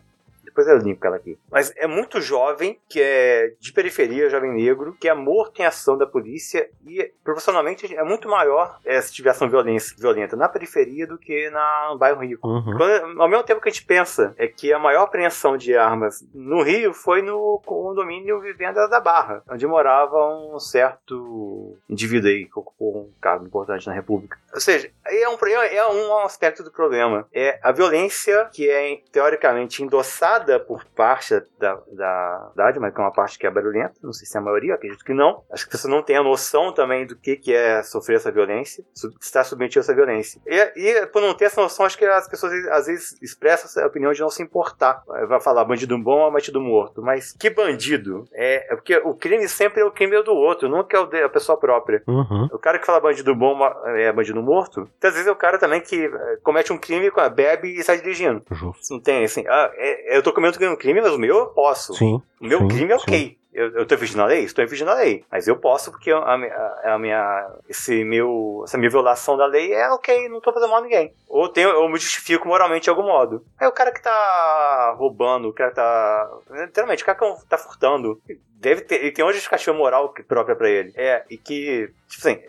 [0.57, 1.37] depois eu limpo ela aqui.
[1.51, 5.95] Mas é muito jovem, que é de periferia, jovem negro, que é morto em ação
[5.95, 11.05] da polícia e proporcionalmente é muito maior é, se tiver ação violência, violenta na periferia
[11.05, 12.47] do que na, no bairro rico.
[12.47, 12.75] Uhum.
[12.75, 16.27] Quando, ao mesmo tempo que a gente pensa é que a maior apreensão de armas
[16.33, 22.59] no Rio foi no condomínio Vivenda da Barra, onde morava um certo indivíduo aí que
[22.59, 24.37] ocupou um cargo importante na República.
[24.57, 27.27] Ou seja, é um, é um aspecto do problema.
[27.31, 33.03] É a violência que é teoricamente endossada por parte da, da cidade, mas que é
[33.03, 33.93] uma parte que é barulhenta.
[34.01, 35.43] Não sei se é a maioria, acredito que não.
[35.51, 38.83] Acho que você não tem a noção também do que, que é sofrer essa violência,
[39.21, 40.41] estar submetido a essa violência.
[40.47, 43.85] E, e por não ter essa noção, acho que as pessoas às vezes expressam a
[43.85, 45.03] opinião de não se importar.
[45.05, 47.03] Vai falar bandido bom ou bandido morto.
[47.03, 48.27] Mas que bandido?
[48.33, 51.29] É, é porque o crime sempre é o crime do outro, nunca é o da
[51.29, 52.01] pessoa própria.
[52.07, 52.49] Uhum.
[52.51, 53.55] O cara que fala bandido bom
[53.95, 57.77] é bandido morto, muitas vezes é o cara também que eh, comete um crime, bebe
[57.77, 58.41] e sai dirigindo.
[58.51, 58.93] Justo.
[58.93, 61.93] Não tem assim, ah, é, eu tô cometendo um crime, mas o meu eu posso.
[61.93, 62.21] Sim.
[62.41, 63.19] O meu sim, crime é ok.
[63.19, 63.37] Sim.
[63.57, 64.43] Eu, eu tô infringindo a lei?
[64.43, 65.25] Estou infringindo a lei.
[65.31, 69.73] Mas eu posso porque a, a, a, minha, esse meu, essa minha violação da lei
[69.73, 71.11] é ok, não tô fazendo mal a ninguém.
[71.27, 73.43] Ou tenho, eu me justifico moralmente de algum modo.
[73.59, 76.29] É o cara que tá roubando, o cara tá.
[76.51, 78.21] Literalmente, o cara que tá furtando.
[78.59, 79.01] Deve ter.
[79.01, 80.93] Ele tem uma justificativa moral própria para ele.
[80.95, 81.91] É, e que.
[82.07, 82.39] Tipo assim,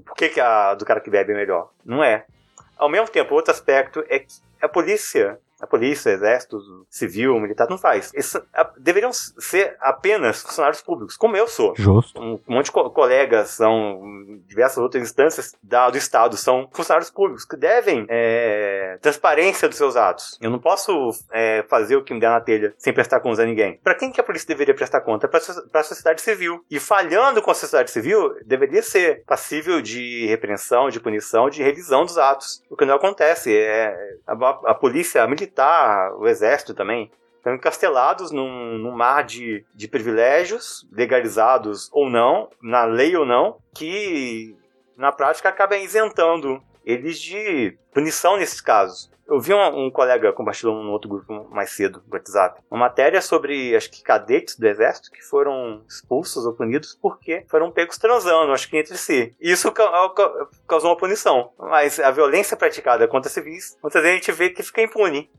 [0.00, 1.70] por que, que a do cara que bebe é melhor?
[1.84, 2.24] Não é.
[2.76, 6.58] Ao mesmo tempo, outro aspecto é que a polícia a polícia, exército,
[6.90, 8.12] civil, militar, não faz.
[8.12, 8.36] Eles
[8.76, 11.72] deveriam ser apenas funcionários públicos, como eu sou.
[11.76, 12.20] Justo.
[12.20, 14.02] Um, monte de co colegas são
[14.48, 19.94] diversas outras instâncias da, do Estado são funcionários públicos que devem é, transparência dos seus
[19.94, 20.36] atos.
[20.40, 23.46] Eu não posso é, fazer o que me der na telha sem prestar conta a
[23.46, 23.78] ninguém.
[23.84, 25.28] Para quem que a polícia deveria prestar conta?
[25.28, 26.64] Para a sociedade civil.
[26.68, 32.04] E falhando com a sociedade civil, deveria ser passível de repreensão, de punição, de revisão
[32.04, 32.64] dos atos.
[32.68, 33.56] O que não acontece.
[33.56, 33.94] É,
[34.26, 34.32] a,
[34.66, 40.86] a polícia militar militar, o exército também, estão encastelados num, num mar de, de privilégios,
[40.90, 44.56] legalizados ou não, na lei ou não, que
[44.96, 49.10] na prática acaba isentando eles de punição nesses casos.
[49.26, 53.20] Eu vi um, um colega compartilhou num outro grupo mais cedo do WhatsApp uma matéria
[53.22, 58.52] sobre, acho que cadetes do exército que foram expulsos ou punidos porque foram pegos transando,
[58.52, 59.34] acho que entre si.
[59.40, 59.72] Isso
[60.66, 61.50] causou uma punição.
[61.58, 65.30] Mas a violência praticada contra civis, muitas vezes a gente vê que fica impune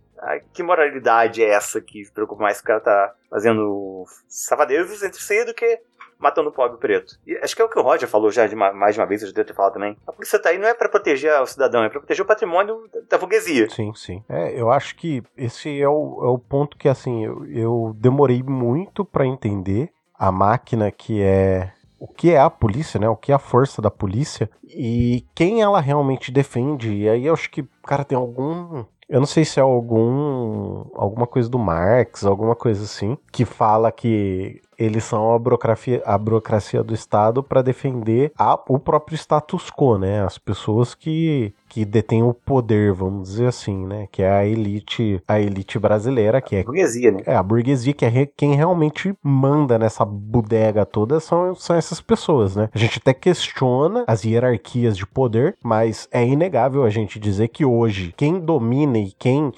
[0.54, 5.22] que moralidade é essa que se preocupa mais que o cara tá fazendo safadezas entre
[5.22, 5.82] si do que
[6.20, 7.20] matando o pobre preto.
[7.28, 9.08] E acho que é o que o Roger falou já de uma, mais de uma
[9.08, 9.98] vez, eu já devo ter falado também.
[10.08, 12.90] A polícia tá aí não é para proteger o cidadão, é para proteger o patrimônio
[13.10, 13.70] da burguesia.
[13.70, 14.24] Sim, sim.
[14.30, 18.42] É, eu acho que esse é o, é o ponto que, assim, eu, eu demorei
[18.42, 23.08] muito para entender a máquina que é o que é a polícia, né?
[23.08, 26.94] O que é a força da polícia e quem ela realmente defende.
[26.94, 31.28] E aí eu acho que, cara, tem algum eu não sei se é algum alguma
[31.28, 36.84] coisa do Marx, alguma coisa assim, que fala que eles são a burocracia, a burocracia
[36.84, 40.24] do Estado para defender a, o próprio status quo, né?
[40.24, 44.08] As pessoas que, que detêm o poder, vamos dizer assim, né?
[44.12, 47.24] Que é a elite, a elite brasileira, que é a burguesia, né?
[47.26, 52.00] É a burguesia que é re, quem realmente manda nessa bodega toda são, são essas
[52.00, 52.70] pessoas, né?
[52.72, 57.66] A gente até questiona as hierarquias de poder, mas é inegável a gente dizer que
[57.66, 59.52] hoje quem domina e quem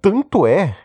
[0.00, 0.76] tanto é,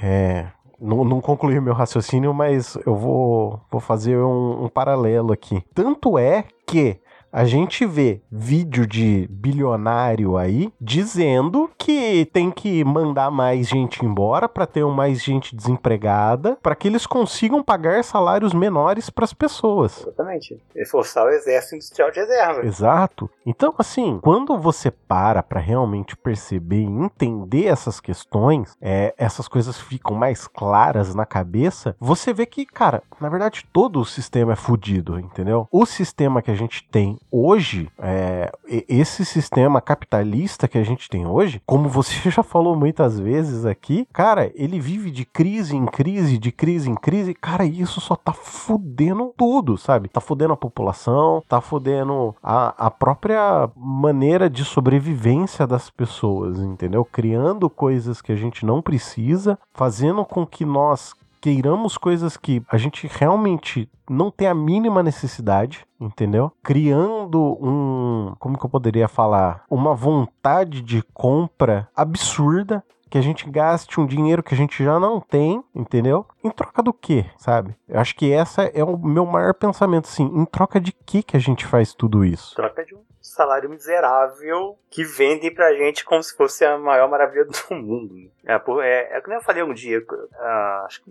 [0.00, 0.46] é
[0.80, 5.60] não, não concluí meu raciocínio, mas eu vou, vou fazer um, um paralelo aqui.
[5.74, 7.00] Tanto é que
[7.32, 14.48] a gente vê vídeo de bilionário aí dizendo que tem que mandar mais gente embora
[14.48, 20.00] para ter mais gente desempregada, para que eles consigam pagar salários menores para as pessoas.
[20.00, 20.60] Exatamente.
[20.74, 22.66] Reforçar o exército industrial de reserva.
[22.66, 23.30] Exato.
[23.46, 29.78] Então, assim, quando você para para realmente perceber e entender essas questões, é, essas coisas
[29.78, 34.56] ficam mais claras na cabeça, você vê que, cara, na verdade todo o sistema é
[34.56, 35.68] fudido, entendeu?
[35.70, 38.50] O sistema que a gente tem hoje, é,
[38.88, 44.06] esse sistema capitalista que a gente tem hoje, como você já falou muitas vezes aqui,
[44.12, 48.32] cara, ele vive de crise em crise, de crise em crise, cara, isso só tá
[48.32, 50.08] fudendo tudo, sabe?
[50.08, 57.04] Tá fudendo a população, tá fudendo a, a própria maneira de sobrevivência das pessoas, entendeu?
[57.04, 62.76] Criando coisas que a gente não precisa, fazendo com que nós queiramos coisas que a
[62.76, 66.52] gente realmente não tem a mínima necessidade, entendeu?
[66.62, 73.50] Criando um, como que eu poderia falar, uma vontade de compra absurda que a gente
[73.50, 76.24] gaste um dinheiro que a gente já não tem, entendeu?
[76.44, 77.74] Em troca do quê, sabe?
[77.88, 81.36] Eu acho que essa é o meu maior pensamento, assim, em troca de que que
[81.36, 82.54] a gente faz tudo isso?
[82.54, 87.46] Troca de um salário miserável que vendem pra gente como se fosse a maior maravilha
[87.46, 88.14] do mundo.
[88.46, 91.10] É, é, é como eu falei um dia, uh, acho que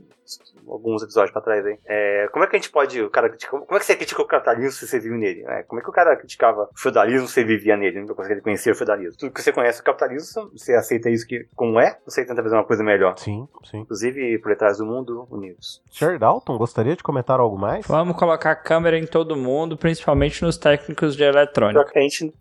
[0.68, 1.80] alguns episódios pra trás aí.
[1.86, 3.02] É, como é que a gente pode.
[3.02, 5.44] O cara critica, como é que você critica o capitalismo se você vive nele?
[5.48, 8.02] É, como é que o cara criticava o feudalismo se você vivia nele?
[8.02, 9.18] Não conseguia conhecer o feudalismo.
[9.18, 12.56] Tudo que você conhece o capitalismo, você aceita isso que, como é, você tenta fazer
[12.56, 13.18] uma coisa melhor.
[13.18, 13.80] Sim, sim.
[13.80, 15.82] Inclusive, por trás do mundo, unidos.
[15.90, 16.20] Sr.
[16.20, 17.86] Dalton, gostaria de comentar algo mais?
[17.88, 21.80] Vamos colocar câmera em todo mundo, principalmente nos técnicos de eletrônica.
[21.80, 22.34] Só que a gente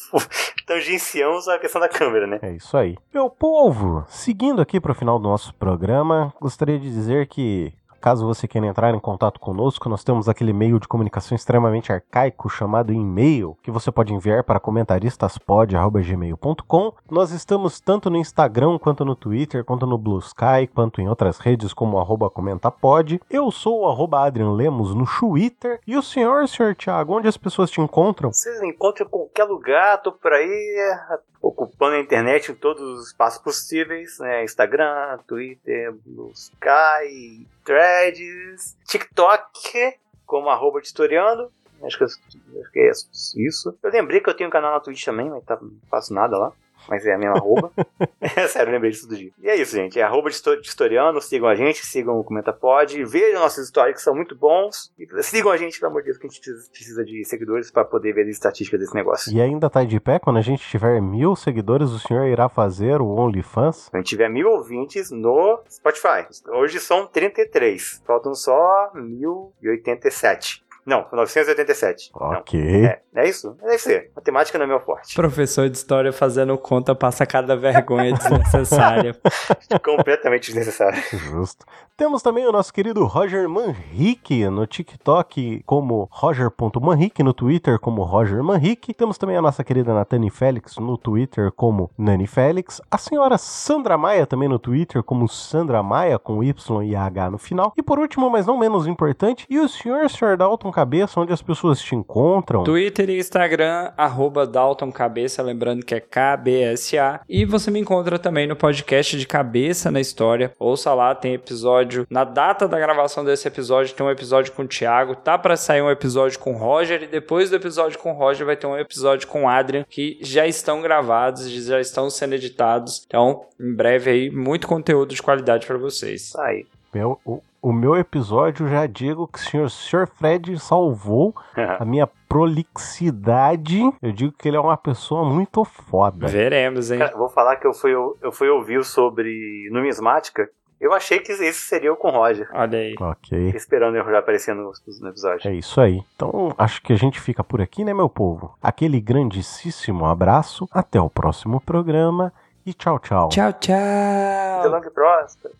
[0.66, 2.38] tangenciamos a questão da câmera, né?
[2.42, 2.96] É isso aí.
[3.12, 8.26] Meu povo, seguindo aqui para o final do nosso programa, gostaria de dizer que Caso
[8.26, 12.92] você queira entrar em contato conosco, nós temos aquele e-mail de comunicação extremamente arcaico chamado
[12.92, 16.94] e-mail, que você pode enviar para comentaristas.pod@gmail.com.
[17.08, 21.38] Nós estamos tanto no Instagram, quanto no Twitter, quanto no Blue Sky, quanto em outras
[21.38, 23.20] redes como arroba comentapod.
[23.30, 25.78] Eu sou o arroba Adrian Lemos no Twitter.
[25.86, 28.32] E o senhor, senhor Thiago, onde as pessoas te encontram?
[28.32, 30.96] Vocês me encontram em qualquer lugar, tô por aí,
[31.40, 34.44] ocupando a internet em todos os espaços possíveis, né?
[34.44, 41.52] Instagram, Twitter, Blue Sky, Threads, TikTok, como arroba historiando.
[41.82, 42.90] Acho que, acho que é
[43.36, 43.76] isso.
[43.82, 46.38] Eu lembrei que eu tenho um canal na Twitch também, mas tá, não faço nada
[46.38, 46.52] lá
[46.88, 47.70] mas é a mesma arroba.
[48.20, 49.30] é sério, lembrei disso do dia.
[49.40, 49.98] E é isso, gente.
[49.98, 51.20] É arroba de historiano.
[51.20, 53.04] Sigam a gente, sigam o ComentaPod.
[53.04, 54.92] Vejam nossas histórias que são muito bons.
[54.98, 57.84] E sigam a gente, pelo amor de Deus, que a gente precisa de seguidores para
[57.84, 59.32] poder ver as estatísticas desse negócio.
[59.32, 60.18] E ainda tá de pé?
[60.18, 63.88] Quando a gente tiver mil seguidores, o senhor irá fazer o OnlyFans?
[63.88, 66.26] Quando tiver mil ouvintes no Spotify.
[66.48, 68.02] Hoje são 33.
[68.06, 70.62] Faltam só 1087.
[70.84, 72.10] Não, 987.
[72.14, 72.60] Ok.
[72.60, 72.88] Não.
[72.88, 73.56] É, é isso?
[73.60, 74.10] Deve ser.
[74.16, 75.14] Matemática não é meu forte.
[75.14, 79.16] Professor de história fazendo conta passa cada vergonha desnecessária.
[79.84, 81.00] Completamente desnecessária.
[81.12, 81.64] Justo.
[81.96, 88.42] Temos também o nosso querido Roger Manrique no TikTok como Roger.manrique, no Twitter como Roger
[88.42, 88.92] Manrique.
[88.92, 92.80] Temos também a nossa querida Natani Félix no Twitter como Nani Félix.
[92.90, 97.38] A senhora Sandra Maia também no Twitter como Sandra Maia com Y e H no
[97.38, 97.72] final.
[97.76, 100.36] E por último, mas não menos importante, e o senhor Sr.
[100.36, 102.64] Dalton Cabeça, onde as pessoas te encontram.
[102.64, 107.20] Twitter e Instagram, arroba Dalton Cabeça, lembrando que é KBSA.
[107.28, 110.52] E você me encontra também no podcast de Cabeça na História.
[110.58, 112.06] Ouça lá, tem episódio.
[112.10, 115.14] Na data da gravação desse episódio, tem um episódio com o Thiago.
[115.14, 117.02] Tá para sair um episódio com o Roger.
[117.02, 120.18] E depois do episódio com o Roger, vai ter um episódio com o Adrian, que
[120.20, 123.04] já estão gravados, já estão sendo editados.
[123.06, 126.32] Então, em breve aí, muito conteúdo de qualidade para vocês.
[126.32, 126.66] Tá aí.
[126.92, 130.08] Meu, o, o meu episódio já digo que o senhor, Sr.
[130.08, 131.32] Fred salvou
[131.78, 133.80] a minha prolixidade.
[134.02, 136.26] Eu digo que ele é uma pessoa muito foda.
[136.26, 136.98] Veremos, hein?
[136.98, 140.50] Cara, vou falar que eu fui, eu fui ouvir sobre numismática.
[140.80, 142.48] Eu achei que esse seria o com o Roger.
[142.52, 142.96] Olha aí.
[143.00, 143.52] Ok.
[143.54, 145.48] Esperando eu já aparecer no, no episódio.
[145.48, 146.02] É isso aí.
[146.16, 148.58] Então, acho que a gente fica por aqui, né, meu povo?
[148.60, 150.68] Aquele grandíssimo abraço.
[150.72, 152.32] Até o próximo programa.
[152.66, 153.28] E tchau, tchau.
[153.28, 154.68] Tchau, tchau.
[154.68, 155.54] longo e próspero.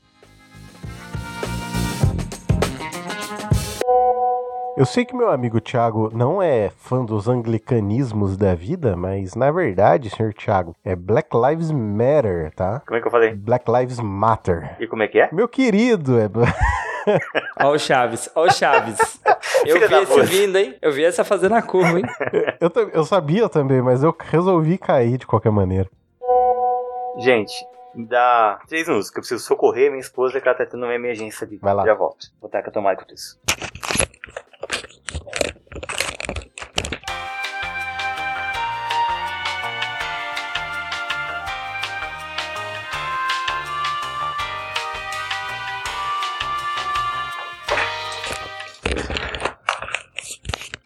[4.74, 9.50] Eu sei que meu amigo Thiago não é fã dos anglicanismos da vida, mas na
[9.50, 12.80] verdade, senhor Thiago, é Black Lives Matter, tá?
[12.86, 13.34] Como é que eu falei?
[13.34, 14.74] Black Lives Matter.
[14.80, 15.28] E como é que é?
[15.30, 16.24] Meu querido, é.
[17.62, 18.96] Ó o Chaves, ó o Chaves.
[19.66, 20.22] Eu Filha vi esse puta.
[20.24, 20.76] vindo, hein?
[20.80, 22.04] Eu vi essa fazendo a curva, hein?
[22.60, 25.88] Eu, eu sabia também, mas eu resolvi cair de qualquer maneira.
[27.18, 27.52] Gente,
[27.94, 30.94] me dá três minutos, que eu preciso socorrer minha esposa, que ela tá tendo uma
[30.94, 31.58] emergência ali.
[31.58, 31.84] Vai lá.
[31.84, 32.28] Já volto.
[32.40, 33.38] Vou estar com a tomada com isso.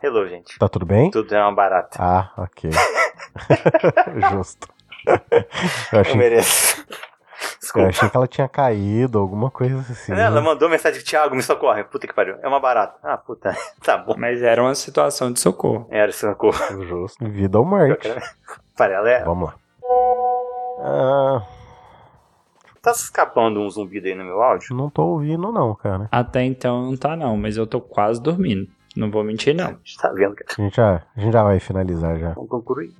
[0.07, 0.57] Hello, gente.
[0.59, 1.11] Tá tudo bem?
[1.11, 1.99] Tudo é uma barata.
[2.01, 2.71] Ah, ok.
[4.31, 4.69] Justo.
[5.05, 5.15] Eu
[5.93, 6.85] Eu achei, mereço.
[6.89, 6.97] eu
[7.61, 7.89] Desculpa.
[7.89, 10.13] achei que ela tinha caído, alguma coisa assim.
[10.13, 11.83] Ela mandou mensagem, Thiago, me socorre.
[11.85, 12.37] Puta que pariu.
[12.41, 12.99] É uma barata.
[13.03, 13.57] Ah, puta.
[13.83, 14.15] Tá bom.
[14.17, 15.87] Mas era uma situação de socorro.
[15.91, 16.85] Era socorro.
[16.85, 17.25] Justo.
[17.29, 18.09] Vida ou morte.
[18.77, 19.25] Parela é.
[19.25, 19.55] Vamos lá.
[20.81, 21.43] Ah,
[22.83, 24.73] Tá se escapando um zumbido aí no meu áudio?
[24.77, 26.09] não tô ouvindo, não, cara.
[26.13, 28.69] Até então não tá, não, mas eu tô quase dormindo.
[28.97, 29.77] Não vou mentir, não.
[30.01, 30.51] Tá vendo, cara?
[30.59, 32.31] A gente já, a gente já vai finalizar já.
[32.33, 32.93] Vamos concluir.